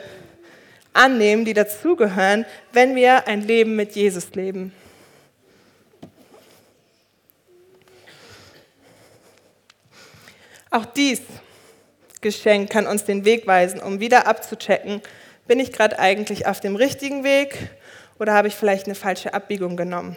annehmen, 0.92 1.44
die 1.44 1.54
dazugehören, 1.54 2.44
wenn 2.72 2.94
wir 2.94 3.26
ein 3.26 3.42
Leben 3.42 3.76
mit 3.76 3.94
Jesus 3.94 4.34
leben. 4.34 4.72
Auch 10.70 10.86
dies 10.86 11.20
Geschenk 12.22 12.70
kann 12.70 12.86
uns 12.86 13.04
den 13.04 13.24
Weg 13.24 13.46
weisen, 13.46 13.80
um 13.80 14.00
wieder 14.00 14.26
abzuchecken, 14.26 15.02
bin 15.46 15.60
ich 15.60 15.72
gerade 15.72 15.98
eigentlich 15.98 16.46
auf 16.46 16.60
dem 16.60 16.76
richtigen 16.76 17.24
Weg 17.24 17.58
oder 18.18 18.32
habe 18.32 18.48
ich 18.48 18.54
vielleicht 18.54 18.86
eine 18.86 18.94
falsche 18.94 19.34
Abbiegung 19.34 19.76
genommen? 19.76 20.16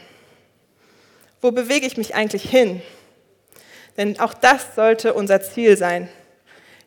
Wo 1.41 1.51
bewege 1.51 1.85
ich 1.85 1.97
mich 1.97 2.15
eigentlich 2.15 2.49
hin? 2.49 2.81
Denn 3.97 4.19
auch 4.19 4.33
das 4.33 4.75
sollte 4.75 5.13
unser 5.13 5.41
Ziel 5.41 5.77
sein. 5.77 6.09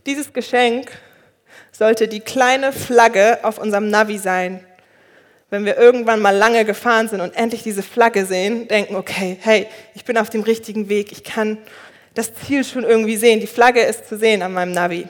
Dieses 0.07 0.33
Geschenk 0.33 0.91
sollte 1.73 2.09
die 2.09 2.21
kleine 2.21 2.73
Flagge 2.73 3.41
auf 3.43 3.59
unserem 3.59 3.91
Navi 3.91 4.19
sein. 4.19 4.65
Wenn 5.51 5.65
wir 5.65 5.79
irgendwann 5.79 6.21
mal 6.21 6.37
lange 6.37 6.65
gefahren 6.65 7.09
sind 7.09 7.21
und 7.21 7.35
endlich 7.35 7.63
diese 7.63 7.83
Flagge 7.83 8.27
sehen, 8.27 8.69
denken, 8.69 8.97
okay, 8.97 9.39
hey, 9.41 9.67
ich 9.95 10.05
bin 10.05 10.19
auf 10.19 10.29
dem 10.29 10.43
richtigen 10.43 10.89
Weg, 10.89 11.11
ich 11.13 11.25
kann 11.25 11.59
das 12.19 12.35
Ziel 12.35 12.65
schon 12.65 12.83
irgendwie 12.83 13.17
sehen, 13.17 13.39
die 13.39 13.47
Flagge 13.47 13.81
ist 13.81 14.09
zu 14.09 14.19
sehen 14.19 14.43
an 14.43 14.53
meinem 14.53 14.73
Navi. 14.73 15.07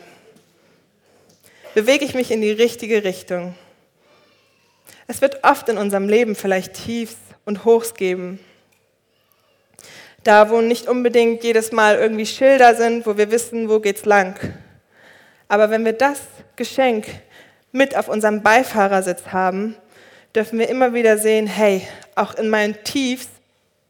Bewege 1.73 2.05
ich 2.05 2.13
mich 2.13 2.31
in 2.31 2.43
die 2.43 2.51
richtige 2.51 3.03
Richtung? 3.03 3.55
Es 5.07 5.23
wird 5.23 5.43
oft 5.43 5.71
in 5.71 5.79
unserem 5.79 6.07
Leben 6.07 6.35
vielleicht 6.35 6.75
Tiefs 6.75 7.17
und 7.47 7.65
Hochs 7.65 7.95
geben. 7.95 8.41
Da, 10.23 10.51
wo 10.51 10.61
nicht 10.61 10.87
unbedingt 10.87 11.43
jedes 11.45 11.73
Mal 11.73 11.97
irgendwie 11.97 12.27
Schilder 12.27 12.75
sind, 12.75 13.07
wo 13.07 13.17
wir 13.17 13.31
wissen, 13.31 13.71
wo 13.71 13.81
geht's 13.81 14.05
lang. 14.05 14.39
Aber 15.49 15.71
wenn 15.71 15.87
wir 15.87 15.95
das 15.95 16.21
Geschenk 16.57 17.07
mit 17.73 17.97
auf 17.97 18.09
unserem 18.09 18.43
Beifahrersitz 18.43 19.29
haben, 19.29 19.77
dürfen 20.37 20.59
wir 20.59 20.69
immer 20.69 20.93
wieder 20.93 21.17
sehen, 21.17 21.47
hey, 21.47 21.89
auch 22.17 22.35
in 22.35 22.51
meinen 22.51 22.85
Tiefs 22.85 23.29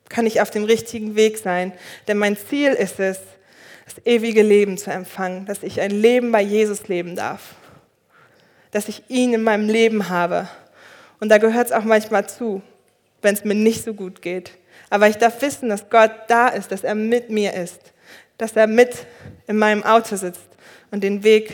kann 0.09 0.27
ich 0.27 0.41
auf 0.41 0.51
dem 0.51 0.65
richtigen 0.65 1.17
Weg 1.17 1.39
sein. 1.39 1.73
Denn 2.07 2.19
mein 2.19 2.37
Ziel 2.37 2.73
ist 2.73 3.01
es, 3.01 3.19
das 3.85 4.05
ewige 4.05 4.43
Leben 4.43 4.77
zu 4.77 4.91
empfangen, 4.91 5.47
dass 5.47 5.63
ich 5.63 5.81
ein 5.81 5.91
Leben 5.91 6.31
bei 6.31 6.43
Jesus 6.43 6.89
leben 6.89 7.17
darf, 7.17 7.55
dass 8.71 8.89
ich 8.89 9.03
ihn 9.09 9.33
in 9.33 9.43
meinem 9.43 9.69
Leben 9.69 10.11
habe 10.11 10.49
und 11.21 11.31
da 11.31 11.39
gehört 11.39 11.67
es 11.67 11.73
auch 11.73 11.85
manchmal 11.85 12.29
zu, 12.29 12.63
wenn 13.23 13.35
es 13.35 13.45
mir 13.45 13.55
nicht 13.55 13.83
so 13.83 13.95
gut 13.95 14.23
geht. 14.23 14.53
Aber 14.91 15.09
ich 15.09 15.17
darf 15.17 15.43
wissen, 15.43 15.69
dass 15.69 15.91
Gott 15.91 16.13
da 16.29 16.49
ist, 16.49 16.71
dass 16.71 16.85
er 16.85 16.95
mit 16.95 17.31
mir 17.31 17.55
ist, 17.55 17.93
dass 18.39 18.55
er 18.57 18.67
mit 18.67 19.07
in 19.47 19.59
meinem 19.59 19.83
Auto 19.83 20.17
sitzt 20.17 20.49
und 20.91 21.03
den 21.03 21.25
Weg 21.25 21.53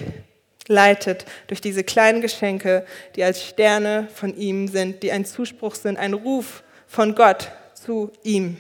leitet 0.67 1.25
durch 1.47 1.61
diese 1.61 1.85
kleinen 1.85 2.21
Geschenke, 2.21 2.87
die 3.17 3.25
als 3.25 3.45
Sterne 3.45 4.09
von 4.15 4.37
ihm 4.37 4.69
sind, 4.69 5.03
die 5.03 5.13
ein 5.13 5.25
Zuspruch 5.25 5.75
sind, 5.75 5.99
ein 5.99 6.15
Ruf 6.15 6.63
von 6.87 7.15
Gott 7.15 7.51
zu 7.85 8.11
ihm. 8.23 8.57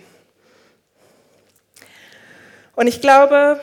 Und 2.76 2.88
ich 2.88 3.00
glaube, 3.00 3.60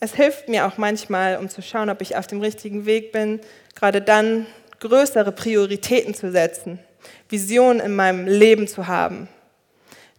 es 0.00 0.14
hilft 0.14 0.48
mir 0.48 0.66
auch 0.66 0.78
manchmal, 0.78 1.36
um 1.36 1.48
zu 1.48 1.62
schauen, 1.62 1.90
ob 1.90 2.00
ich 2.00 2.16
auf 2.16 2.26
dem 2.26 2.40
richtigen 2.40 2.86
Weg 2.86 3.12
bin, 3.12 3.40
gerade 3.74 4.00
dann, 4.00 4.46
größere 4.80 5.30
Prioritäten 5.30 6.12
zu 6.12 6.32
setzen, 6.32 6.80
Visionen 7.28 7.78
in 7.78 7.94
meinem 7.94 8.26
Leben 8.26 8.66
zu 8.66 8.88
haben. 8.88 9.28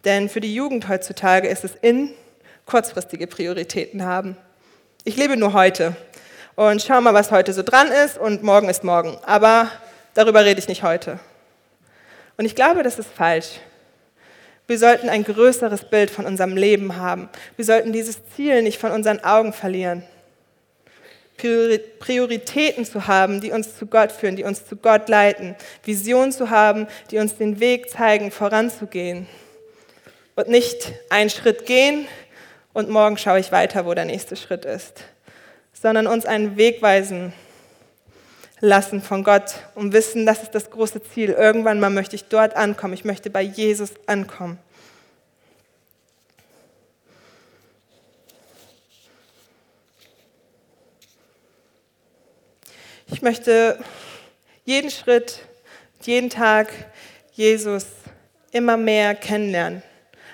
Denn 0.06 0.30
für 0.30 0.40
die 0.40 0.54
Jugend 0.54 0.88
heutzutage 0.88 1.48
ist 1.48 1.64
es 1.64 1.74
in, 1.82 2.12
kurzfristige 2.64 3.26
Prioritäten 3.26 4.04
haben. 4.04 4.38
Ich 5.04 5.16
lebe 5.16 5.36
nur 5.36 5.52
heute 5.52 5.96
und 6.56 6.80
schau 6.80 7.02
mal, 7.02 7.12
was 7.12 7.30
heute 7.30 7.52
so 7.52 7.62
dran 7.62 7.88
ist 7.88 8.16
und 8.16 8.42
morgen 8.42 8.70
ist 8.70 8.84
morgen. 8.84 9.18
Aber 9.26 9.70
darüber 10.14 10.46
rede 10.46 10.60
ich 10.60 10.68
nicht 10.68 10.82
heute. 10.82 11.20
Und 12.36 12.44
ich 12.44 12.54
glaube, 12.54 12.82
das 12.82 12.98
ist 12.98 13.10
falsch. 13.10 13.60
Wir 14.66 14.78
sollten 14.78 15.08
ein 15.08 15.24
größeres 15.24 15.90
Bild 15.90 16.10
von 16.10 16.24
unserem 16.24 16.56
Leben 16.56 16.96
haben. 16.96 17.28
Wir 17.56 17.64
sollten 17.64 17.92
dieses 17.92 18.18
Ziel 18.34 18.62
nicht 18.62 18.78
von 18.78 18.92
unseren 18.92 19.22
Augen 19.22 19.52
verlieren. 19.52 20.04
Prioritäten 21.36 22.84
zu 22.84 23.06
haben, 23.06 23.40
die 23.40 23.50
uns 23.50 23.76
zu 23.76 23.86
Gott 23.86 24.12
führen, 24.12 24.36
die 24.36 24.44
uns 24.44 24.66
zu 24.66 24.76
Gott 24.76 25.08
leiten, 25.08 25.56
Visionen 25.82 26.32
zu 26.32 26.48
haben, 26.48 26.86
die 27.10 27.18
uns 27.18 27.36
den 27.36 27.60
Weg 27.60 27.90
zeigen, 27.90 28.30
voranzugehen. 28.30 29.26
Und 30.36 30.48
nicht 30.48 30.92
einen 31.10 31.30
Schritt 31.30 31.66
gehen 31.66 32.06
und 32.72 32.88
morgen 32.88 33.18
schaue 33.18 33.40
ich 33.40 33.52
weiter, 33.52 33.84
wo 33.84 33.94
der 33.94 34.04
nächste 34.04 34.36
Schritt 34.36 34.64
ist, 34.64 35.04
sondern 35.72 36.06
uns 36.06 36.24
einen 36.24 36.56
Weg 36.56 36.80
weisen 36.80 37.32
lassen 38.60 39.02
von 39.02 39.24
Gott 39.24 39.54
und 39.74 39.92
wissen, 39.92 40.26
das 40.26 40.42
ist 40.42 40.54
das 40.54 40.70
große 40.70 41.02
Ziel. 41.02 41.30
Irgendwann 41.30 41.80
mal 41.80 41.90
möchte 41.90 42.16
ich 42.16 42.24
dort 42.24 42.56
ankommen, 42.56 42.94
ich 42.94 43.04
möchte 43.04 43.30
bei 43.30 43.42
Jesus 43.42 43.90
ankommen. 44.06 44.58
Ich 53.06 53.22
möchte 53.22 53.78
jeden 54.64 54.90
Schritt, 54.90 55.40
jeden 56.02 56.30
Tag 56.30 56.72
Jesus 57.32 57.86
immer 58.50 58.76
mehr 58.76 59.14
kennenlernen. 59.14 59.82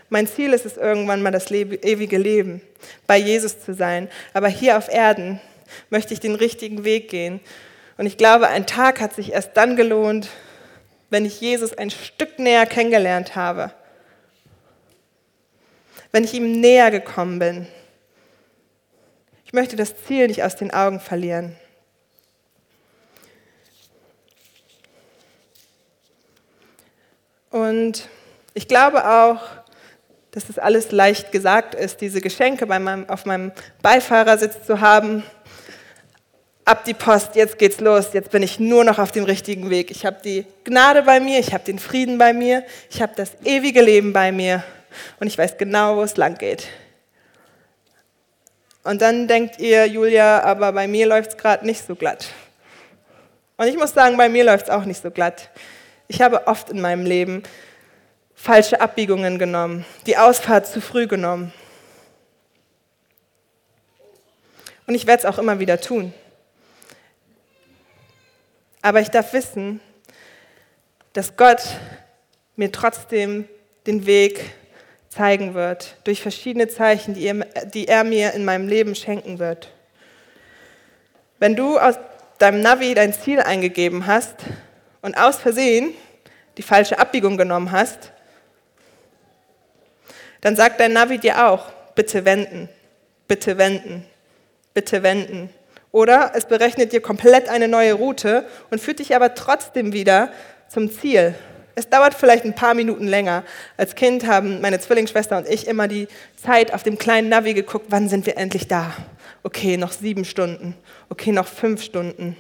Mein 0.09 0.27
Ziel 0.27 0.53
ist 0.53 0.67
es 0.67 0.77
irgendwann 0.77 1.23
mal 1.23 1.31
das 1.31 1.51
ewige 1.51 2.19
Leben, 2.19 2.63
bei 3.07 3.17
Jesus 3.17 3.61
zu 3.61 3.75
sein. 3.75 4.09
Aber 4.33 4.49
hier 4.49 4.77
auf 4.77 4.89
Erden 4.89 5.41
möchte 5.89 6.15
ich 6.15 6.21
den 6.21 6.35
richtigen 6.35 6.85
Weg 6.85 7.09
gehen. 7.09 7.41
Und 8.01 8.07
ich 8.07 8.17
glaube, 8.17 8.49
ein 8.49 8.65
Tag 8.65 8.99
hat 8.99 9.13
sich 9.13 9.33
erst 9.33 9.59
dann 9.59 9.77
gelohnt, 9.77 10.31
wenn 11.11 11.27
ich 11.27 11.39
Jesus 11.39 11.77
ein 11.77 11.91
Stück 11.91 12.39
näher 12.39 12.65
kennengelernt 12.65 13.37
habe. 13.37 13.73
Wenn 16.11 16.25
ich 16.25 16.33
ihm 16.33 16.63
näher 16.63 16.91
gekommen 16.91 17.39
bin. 17.39 17.67
Ich 19.45 19.53
möchte 19.53 19.77
das 19.77 20.03
Ziel 20.07 20.29
nicht 20.29 20.43
aus 20.43 20.57
den 20.57 20.73
Augen 20.73 20.99
verlieren. 20.99 21.57
Und 27.51 28.09
ich 28.55 28.67
glaube 28.67 29.07
auch, 29.07 29.43
dass 30.31 30.49
es 30.49 30.59
alles 30.59 30.91
leicht 30.91 31.33
gesagt 31.33 31.75
ist, 31.75 32.01
diese 32.01 32.23
Geschenke 32.23 32.65
meinem, 32.65 33.11
auf 33.11 33.27
meinem 33.27 33.53
Beifahrersitz 33.83 34.65
zu 34.65 34.81
haben. 34.81 35.23
Ab 36.65 36.85
die 36.85 36.95
Post, 36.95 37.35
jetzt 37.35 37.59
geht's 37.59 37.81
los, 37.81 38.13
jetzt 38.13 38.31
bin 38.31 38.43
ich 38.43 38.61
nur 38.61 38.85
noch 38.85 38.99
auf 38.99 39.13
dem 39.13 39.25
richtigen 39.25 39.71
Weg. 39.71 39.91
Ich 39.91 40.07
habe 40.07 40.19
die 40.23 40.45
Gnade 40.65 41.03
bei 41.03 41.19
mir, 41.19 41.39
ich 41.39 41.53
habe 41.53 41.65
den 41.65 41.79
Frieden 41.79 42.19
bei 42.19 42.33
mir, 42.33 42.65
ich 42.91 43.03
habe 43.03 43.13
das 43.17 43.33
ewige 43.45 43.83
Leben 43.83 44.13
bei 44.13 44.31
mir 44.31 44.63
und 45.19 45.27
ich 45.27 45.37
weiß 45.37 45.59
genau, 45.59 45.97
wo 45.97 46.03
es 46.03 46.17
lang 46.17 46.37
geht. 46.39 46.69
Und 48.83 49.03
dann 49.03 49.29
denkt 49.29 49.59
ihr, 49.59 49.87
Julia, 49.87 50.43
aber 50.43 50.73
bei 50.73 50.87
mir 50.87 51.07
läuft 51.07 51.31
es 51.31 51.37
gerade 51.37 51.67
nicht 51.67 51.87
so 51.87 51.95
glatt. 51.95 52.29
Und 53.57 53.67
ich 53.67 53.77
muss 53.77 53.93
sagen, 53.93 54.17
bei 54.17 54.29
mir 54.29 54.45
läuft 54.45 54.67
es 54.67 54.71
auch 54.71 54.85
nicht 54.85 55.03
so 55.03 55.11
glatt. 55.11 55.51
Ich 56.09 56.23
habe 56.23 56.47
oft 56.47 56.71
in 56.71 56.81
meinem 56.81 57.05
Leben 57.05 57.43
falsche 58.35 58.81
Abbiegungen 58.81 59.39
genommen, 59.39 59.85
die 60.07 60.17
Ausfahrt 60.17 60.67
zu 60.67 60.81
früh 60.81 61.07
genommen. 61.07 61.53
Und 64.87 64.95
ich 64.95 65.07
werde 65.07 65.21
es 65.21 65.27
auch 65.27 65.39
immer 65.39 65.59
wieder 65.59 65.79
tun. 65.79 66.15
Aber 68.83 69.01
ich 69.01 69.09
darf 69.09 69.33
wissen, 69.33 69.81
dass 71.13 71.37
Gott 71.37 71.61
mir 72.57 72.73
trotzdem 72.73 73.49
den 73.87 74.07
Weg 74.07 74.41
zeigen 75.09 75.55
wird, 75.55 75.97
durch 76.05 76.23
verschiedene 76.23 76.69
Zeichen, 76.69 77.15
die 77.15 77.87
er, 77.89 78.05
mir 78.05 78.33
in 78.33 78.45
meinem 78.45 78.69
Leben 78.69 78.95
schenken 78.95 79.39
wird. 79.39 79.73
Wenn 81.39 81.57
du 81.57 81.79
aus 81.79 81.97
deinem 82.39 82.61
Navi 82.61 82.95
dein 82.95 83.13
Ziel 83.13 83.41
eingegeben 83.41 84.07
hast, 84.07 84.37
und 85.03 85.17
aus 85.17 85.37
Versehen 85.37 85.95
die 86.57 86.63
falsche 86.63 86.99
Abbiegung 86.99 87.37
genommen 87.37 87.73
hast, 87.73 88.13
dann 90.41 90.57
sagt 90.57 90.81
dein 90.81 90.93
Navi 90.93 91.19
dir 91.19 91.47
auch, 91.47 91.71
bitte 91.95 92.25
wenden, 92.25 92.69
bitte 93.29 93.59
wenden, 93.59 94.07
bitte 94.75 95.03
wenden. 95.03 95.51
Oder 95.93 96.33
es 96.35 96.47
berechnet 96.47 96.93
dir 96.93 97.01
komplett 97.01 97.49
eine 97.49 97.69
neue 97.69 97.95
Route 97.95 98.45
und 98.71 98.81
führt 98.81 99.01
dich 99.01 99.15
aber 99.17 99.35
trotzdem 99.35 99.93
wieder 99.93 100.31
zum 100.69 100.91
Ziel. 100.91 101.35
Es 101.75 101.89
dauert 101.89 102.15
vielleicht 102.15 102.45
ein 102.45 102.55
paar 102.55 102.75
Minuten 102.75 103.07
länger. 103.07 103.43
Als 103.77 103.95
Kind 103.95 104.27
haben 104.27 104.61
meine 104.61 104.79
Zwillingsschwester 104.79 105.39
und 105.39 105.49
ich 105.49 105.67
immer 105.67 105.89
die 105.89 106.09
Zeit 106.37 106.75
auf 106.75 106.83
dem 106.83 106.99
kleinen 106.99 107.29
Navi 107.29 107.55
geguckt, 107.55 107.87
wann 107.89 108.09
sind 108.09 108.27
wir 108.27 108.37
endlich 108.37 108.69
da? 108.69 108.93
Okay, 109.43 109.77
noch 109.77 109.93
sieben 109.93 110.25
Stunden. 110.25 110.77
Okay, 111.09 111.33
noch 111.33 111.47
fünf 111.47 111.83
Stunden. 111.83 112.37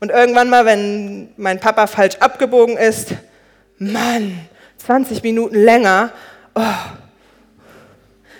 Und 0.00 0.10
irgendwann 0.10 0.50
mal, 0.50 0.66
wenn 0.66 1.32
mein 1.36 1.60
Papa 1.60 1.86
falsch 1.86 2.16
abgebogen 2.16 2.76
ist, 2.76 3.12
Mann, 3.78 4.40
20 4.78 5.22
Minuten 5.22 5.54
länger. 5.54 6.12
Oh. 6.54 6.62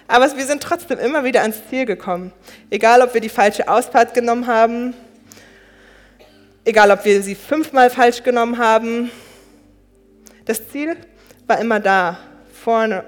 Aber 0.07 0.37
wir 0.37 0.47
sind 0.47 0.63
trotzdem 0.63 0.99
immer 0.99 1.25
wieder 1.25 1.43
ans 1.43 1.57
Ziel 1.71 1.87
gekommen. 1.87 2.33
Egal, 2.71 3.01
ob 3.01 3.15
wir 3.15 3.21
die 3.21 3.29
falsche 3.29 3.69
Ausfahrt 3.69 4.13
genommen 4.15 4.47
haben, 4.47 4.95
egal, 6.65 6.91
ob 6.91 7.05
wir 7.05 7.23
sie 7.23 7.35
fünfmal 7.35 7.91
falsch 7.91 8.23
genommen 8.23 8.59
haben. 8.59 9.11
Das 10.45 10.69
Ziel 10.69 10.97
war 11.47 11.59
immer 11.59 11.81
da, 11.81 12.19
vorne. 12.53 13.05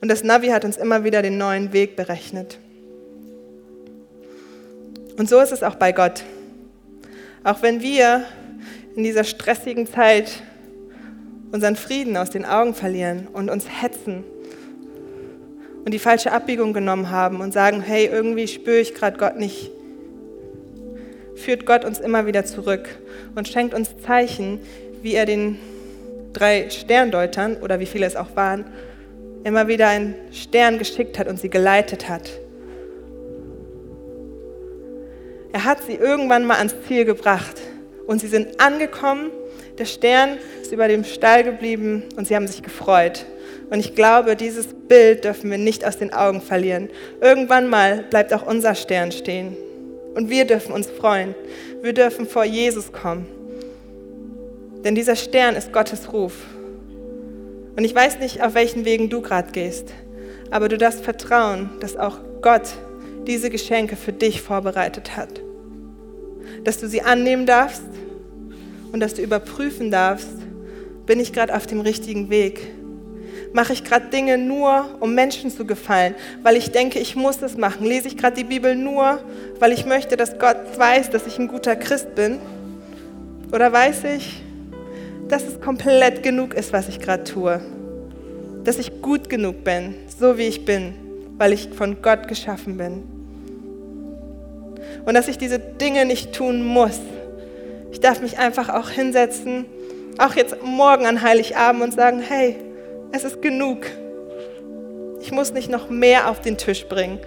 Und 0.00 0.08
das 0.08 0.24
Navi 0.24 0.48
hat 0.48 0.64
uns 0.64 0.76
immer 0.76 1.04
wieder 1.04 1.22
den 1.22 1.38
neuen 1.38 1.72
Weg 1.72 1.94
berechnet. 1.94 2.58
Und 5.16 5.28
so 5.28 5.38
ist 5.40 5.52
es 5.52 5.62
auch 5.62 5.76
bei 5.76 5.92
Gott. 5.92 6.24
Auch 7.44 7.62
wenn 7.62 7.82
wir 7.82 8.24
in 8.96 9.04
dieser 9.04 9.24
stressigen 9.24 9.86
Zeit 9.86 10.42
unseren 11.52 11.76
Frieden 11.76 12.16
aus 12.16 12.30
den 12.30 12.44
Augen 12.44 12.74
verlieren 12.74 13.28
und 13.28 13.50
uns 13.50 13.66
hetzen 13.80 14.24
und 15.84 15.92
die 15.92 15.98
falsche 15.98 16.32
Abbiegung 16.32 16.72
genommen 16.72 17.10
haben 17.10 17.40
und 17.40 17.52
sagen, 17.52 17.80
hey, 17.80 18.06
irgendwie 18.06 18.46
spüre 18.48 18.78
ich 18.78 18.94
gerade 18.94 19.18
Gott 19.18 19.36
nicht, 19.36 19.70
führt 21.34 21.66
Gott 21.66 21.84
uns 21.84 21.98
immer 21.98 22.26
wieder 22.26 22.44
zurück 22.44 22.88
und 23.34 23.48
schenkt 23.48 23.74
uns 23.74 23.90
Zeichen, 24.04 24.60
wie 25.02 25.14
er 25.14 25.26
den 25.26 25.58
drei 26.32 26.70
Sterndeutern 26.70 27.56
oder 27.56 27.80
wie 27.80 27.86
viele 27.86 28.06
es 28.06 28.16
auch 28.16 28.36
waren, 28.36 28.64
immer 29.44 29.68
wieder 29.68 29.88
einen 29.88 30.14
Stern 30.32 30.78
geschickt 30.78 31.18
hat 31.18 31.26
und 31.28 31.38
sie 31.38 31.50
geleitet 31.50 32.08
hat. 32.08 32.30
Er 35.52 35.64
hat 35.64 35.82
sie 35.82 35.94
irgendwann 35.94 36.46
mal 36.46 36.56
ans 36.56 36.74
Ziel 36.86 37.04
gebracht 37.04 37.60
und 38.06 38.20
sie 38.20 38.28
sind 38.28 38.60
angekommen. 38.60 39.30
Der 39.78 39.84
Stern 39.84 40.38
ist 40.62 40.72
über 40.72 40.88
dem 40.88 41.04
Stall 41.04 41.44
geblieben 41.44 42.04
und 42.16 42.26
sie 42.26 42.36
haben 42.36 42.46
sich 42.46 42.62
gefreut. 42.62 43.26
Und 43.72 43.80
ich 43.80 43.94
glaube, 43.94 44.36
dieses 44.36 44.66
Bild 44.66 45.24
dürfen 45.24 45.50
wir 45.50 45.56
nicht 45.56 45.86
aus 45.86 45.96
den 45.96 46.12
Augen 46.12 46.42
verlieren. 46.42 46.90
Irgendwann 47.22 47.70
mal 47.70 48.04
bleibt 48.10 48.34
auch 48.34 48.46
unser 48.46 48.74
Stern 48.74 49.12
stehen. 49.12 49.56
Und 50.14 50.28
wir 50.28 50.44
dürfen 50.44 50.72
uns 50.74 50.90
freuen. 50.90 51.34
Wir 51.80 51.94
dürfen 51.94 52.26
vor 52.26 52.44
Jesus 52.44 52.92
kommen. 52.92 53.26
Denn 54.84 54.94
dieser 54.94 55.16
Stern 55.16 55.56
ist 55.56 55.72
Gottes 55.72 56.12
Ruf. 56.12 56.34
Und 57.74 57.84
ich 57.84 57.94
weiß 57.94 58.18
nicht, 58.18 58.42
auf 58.42 58.52
welchen 58.52 58.84
Wegen 58.84 59.08
du 59.08 59.22
gerade 59.22 59.52
gehst, 59.52 59.88
aber 60.50 60.68
du 60.68 60.76
darfst 60.76 61.02
vertrauen, 61.02 61.70
dass 61.80 61.96
auch 61.96 62.18
Gott 62.42 62.74
diese 63.26 63.48
Geschenke 63.48 63.96
für 63.96 64.12
dich 64.12 64.42
vorbereitet 64.42 65.16
hat. 65.16 65.40
Dass 66.64 66.76
du 66.76 66.88
sie 66.88 67.00
annehmen 67.00 67.46
darfst 67.46 67.84
und 68.92 69.00
dass 69.00 69.14
du 69.14 69.22
überprüfen 69.22 69.90
darfst, 69.90 70.28
bin 71.06 71.18
ich 71.20 71.32
gerade 71.32 71.56
auf 71.56 71.66
dem 71.66 71.80
richtigen 71.80 72.28
Weg? 72.28 72.60
Mache 73.52 73.74
ich 73.74 73.84
gerade 73.84 74.06
Dinge 74.06 74.38
nur, 74.38 74.96
um 75.00 75.14
Menschen 75.14 75.50
zu 75.50 75.66
gefallen, 75.66 76.14
weil 76.42 76.56
ich 76.56 76.70
denke, 76.70 76.98
ich 76.98 77.16
muss 77.16 77.42
es 77.42 77.56
machen? 77.56 77.84
Lese 77.84 78.08
ich 78.08 78.16
gerade 78.16 78.36
die 78.36 78.44
Bibel 78.44 78.74
nur, 78.74 79.20
weil 79.58 79.72
ich 79.72 79.84
möchte, 79.84 80.16
dass 80.16 80.38
Gott 80.38 80.56
weiß, 80.76 81.10
dass 81.10 81.26
ich 81.26 81.38
ein 81.38 81.48
guter 81.48 81.76
Christ 81.76 82.14
bin? 82.14 82.38
Oder 83.52 83.70
weiß 83.70 84.04
ich, 84.16 84.42
dass 85.28 85.44
es 85.44 85.60
komplett 85.60 86.22
genug 86.22 86.54
ist, 86.54 86.72
was 86.72 86.88
ich 86.88 86.98
gerade 87.00 87.24
tue? 87.24 87.60
Dass 88.64 88.78
ich 88.78 89.02
gut 89.02 89.28
genug 89.28 89.64
bin, 89.64 89.96
so 90.18 90.38
wie 90.38 90.46
ich 90.46 90.64
bin, 90.64 90.94
weil 91.36 91.52
ich 91.52 91.68
von 91.68 92.00
Gott 92.00 92.28
geschaffen 92.28 92.78
bin? 92.78 93.02
Und 95.04 95.12
dass 95.12 95.28
ich 95.28 95.36
diese 95.36 95.58
Dinge 95.58 96.06
nicht 96.06 96.32
tun 96.32 96.62
muss. 96.62 97.00
Ich 97.90 98.00
darf 98.00 98.22
mich 98.22 98.38
einfach 98.38 98.70
auch 98.70 98.88
hinsetzen, 98.88 99.66
auch 100.16 100.34
jetzt 100.34 100.56
morgen 100.62 101.04
an 101.04 101.20
Heiligabend 101.20 101.82
und 101.82 101.92
sagen, 101.92 102.22
hey, 102.26 102.56
es 103.12 103.24
ist 103.24 103.42
genug. 103.42 103.86
Ich 105.20 105.30
muss 105.30 105.52
nicht 105.52 105.70
noch 105.70 105.88
mehr 105.88 106.28
auf 106.28 106.40
den 106.40 106.56
Tisch 106.56 106.86
bringen. 106.86 107.20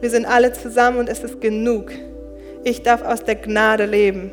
Wir 0.00 0.10
sind 0.10 0.24
alle 0.26 0.52
zusammen 0.52 0.98
und 0.98 1.08
es 1.08 1.24
ist 1.24 1.40
genug. 1.40 1.92
Ich 2.64 2.82
darf 2.82 3.02
aus 3.02 3.24
der 3.24 3.34
Gnade 3.34 3.84
leben. 3.84 4.30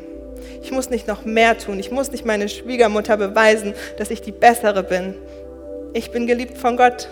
Ich 0.62 0.70
muss 0.70 0.88
nicht 0.88 1.06
noch 1.06 1.24
mehr 1.24 1.58
tun. 1.58 1.78
Ich 1.78 1.90
muss 1.90 2.12
nicht 2.12 2.24
meine 2.24 2.48
Schwiegermutter 2.48 3.16
beweisen, 3.16 3.74
dass 3.98 4.10
ich 4.10 4.22
die 4.22 4.32
bessere 4.32 4.82
bin. 4.82 5.14
Ich 5.92 6.10
bin 6.10 6.26
geliebt 6.26 6.56
von 6.56 6.76
Gott. 6.76 7.08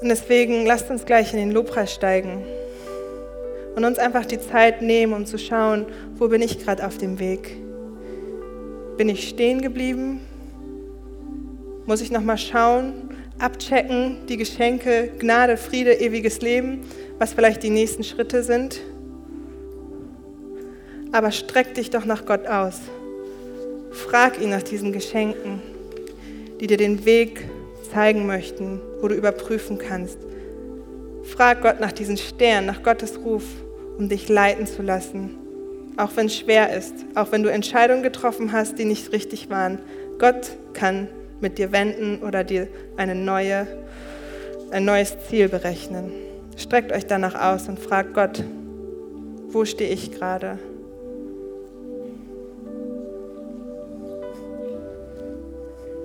Und 0.00 0.08
deswegen 0.08 0.64
lasst 0.66 0.90
uns 0.90 1.04
gleich 1.04 1.32
in 1.32 1.38
den 1.38 1.50
Lobpreis 1.50 1.92
steigen 1.92 2.44
und 3.74 3.84
uns 3.84 3.98
einfach 3.98 4.24
die 4.24 4.38
Zeit 4.38 4.80
nehmen, 4.80 5.12
um 5.12 5.26
zu 5.26 5.38
schauen, 5.38 5.86
wo 6.16 6.28
bin 6.28 6.42
ich 6.42 6.58
gerade 6.58 6.86
auf 6.86 6.98
dem 6.98 7.18
Weg. 7.18 7.65
Bin 8.96 9.10
ich 9.10 9.28
stehen 9.28 9.60
geblieben? 9.60 10.20
Muss 11.84 12.00
ich 12.00 12.10
nochmal 12.10 12.38
schauen, 12.38 13.10
abchecken, 13.38 14.26
die 14.26 14.38
Geschenke, 14.38 15.10
Gnade, 15.18 15.58
Friede, 15.58 16.00
ewiges 16.00 16.40
Leben, 16.40 16.80
was 17.18 17.34
vielleicht 17.34 17.62
die 17.62 17.68
nächsten 17.68 18.04
Schritte 18.04 18.42
sind? 18.42 18.80
Aber 21.12 21.30
streck 21.30 21.74
dich 21.74 21.90
doch 21.90 22.06
nach 22.06 22.24
Gott 22.24 22.46
aus. 22.46 22.80
Frag 23.90 24.40
ihn 24.40 24.48
nach 24.48 24.62
diesen 24.62 24.92
Geschenken, 24.92 25.60
die 26.58 26.66
dir 26.66 26.78
den 26.78 27.04
Weg 27.04 27.46
zeigen 27.92 28.26
möchten, 28.26 28.80
wo 29.02 29.08
du 29.08 29.14
überprüfen 29.14 29.76
kannst. 29.76 30.18
Frag 31.22 31.60
Gott 31.60 31.80
nach 31.80 31.92
diesen 31.92 32.16
Sternen, 32.16 32.66
nach 32.66 32.82
Gottes 32.82 33.18
Ruf, 33.22 33.44
um 33.98 34.08
dich 34.08 34.30
leiten 34.30 34.66
zu 34.66 34.80
lassen 34.80 35.45
auch 35.96 36.10
wenn 36.14 36.26
es 36.26 36.36
schwer 36.36 36.74
ist, 36.76 36.94
auch 37.14 37.32
wenn 37.32 37.42
du 37.42 37.50
Entscheidungen 37.50 38.02
getroffen 38.02 38.52
hast, 38.52 38.78
die 38.78 38.84
nicht 38.84 39.12
richtig 39.12 39.48
waren. 39.50 39.78
Gott 40.18 40.56
kann 40.72 41.08
mit 41.40 41.58
dir 41.58 41.72
wenden 41.72 42.22
oder 42.22 42.44
dir 42.44 42.68
eine 42.96 43.14
neue, 43.14 43.66
ein 44.70 44.84
neues 44.84 45.16
Ziel 45.28 45.48
berechnen. 45.48 46.12
Streckt 46.56 46.92
euch 46.92 47.06
danach 47.06 47.34
aus 47.34 47.68
und 47.68 47.78
fragt 47.78 48.14
Gott, 48.14 48.42
wo 49.48 49.64
stehe 49.64 49.90
ich 49.90 50.12
gerade? 50.12 50.58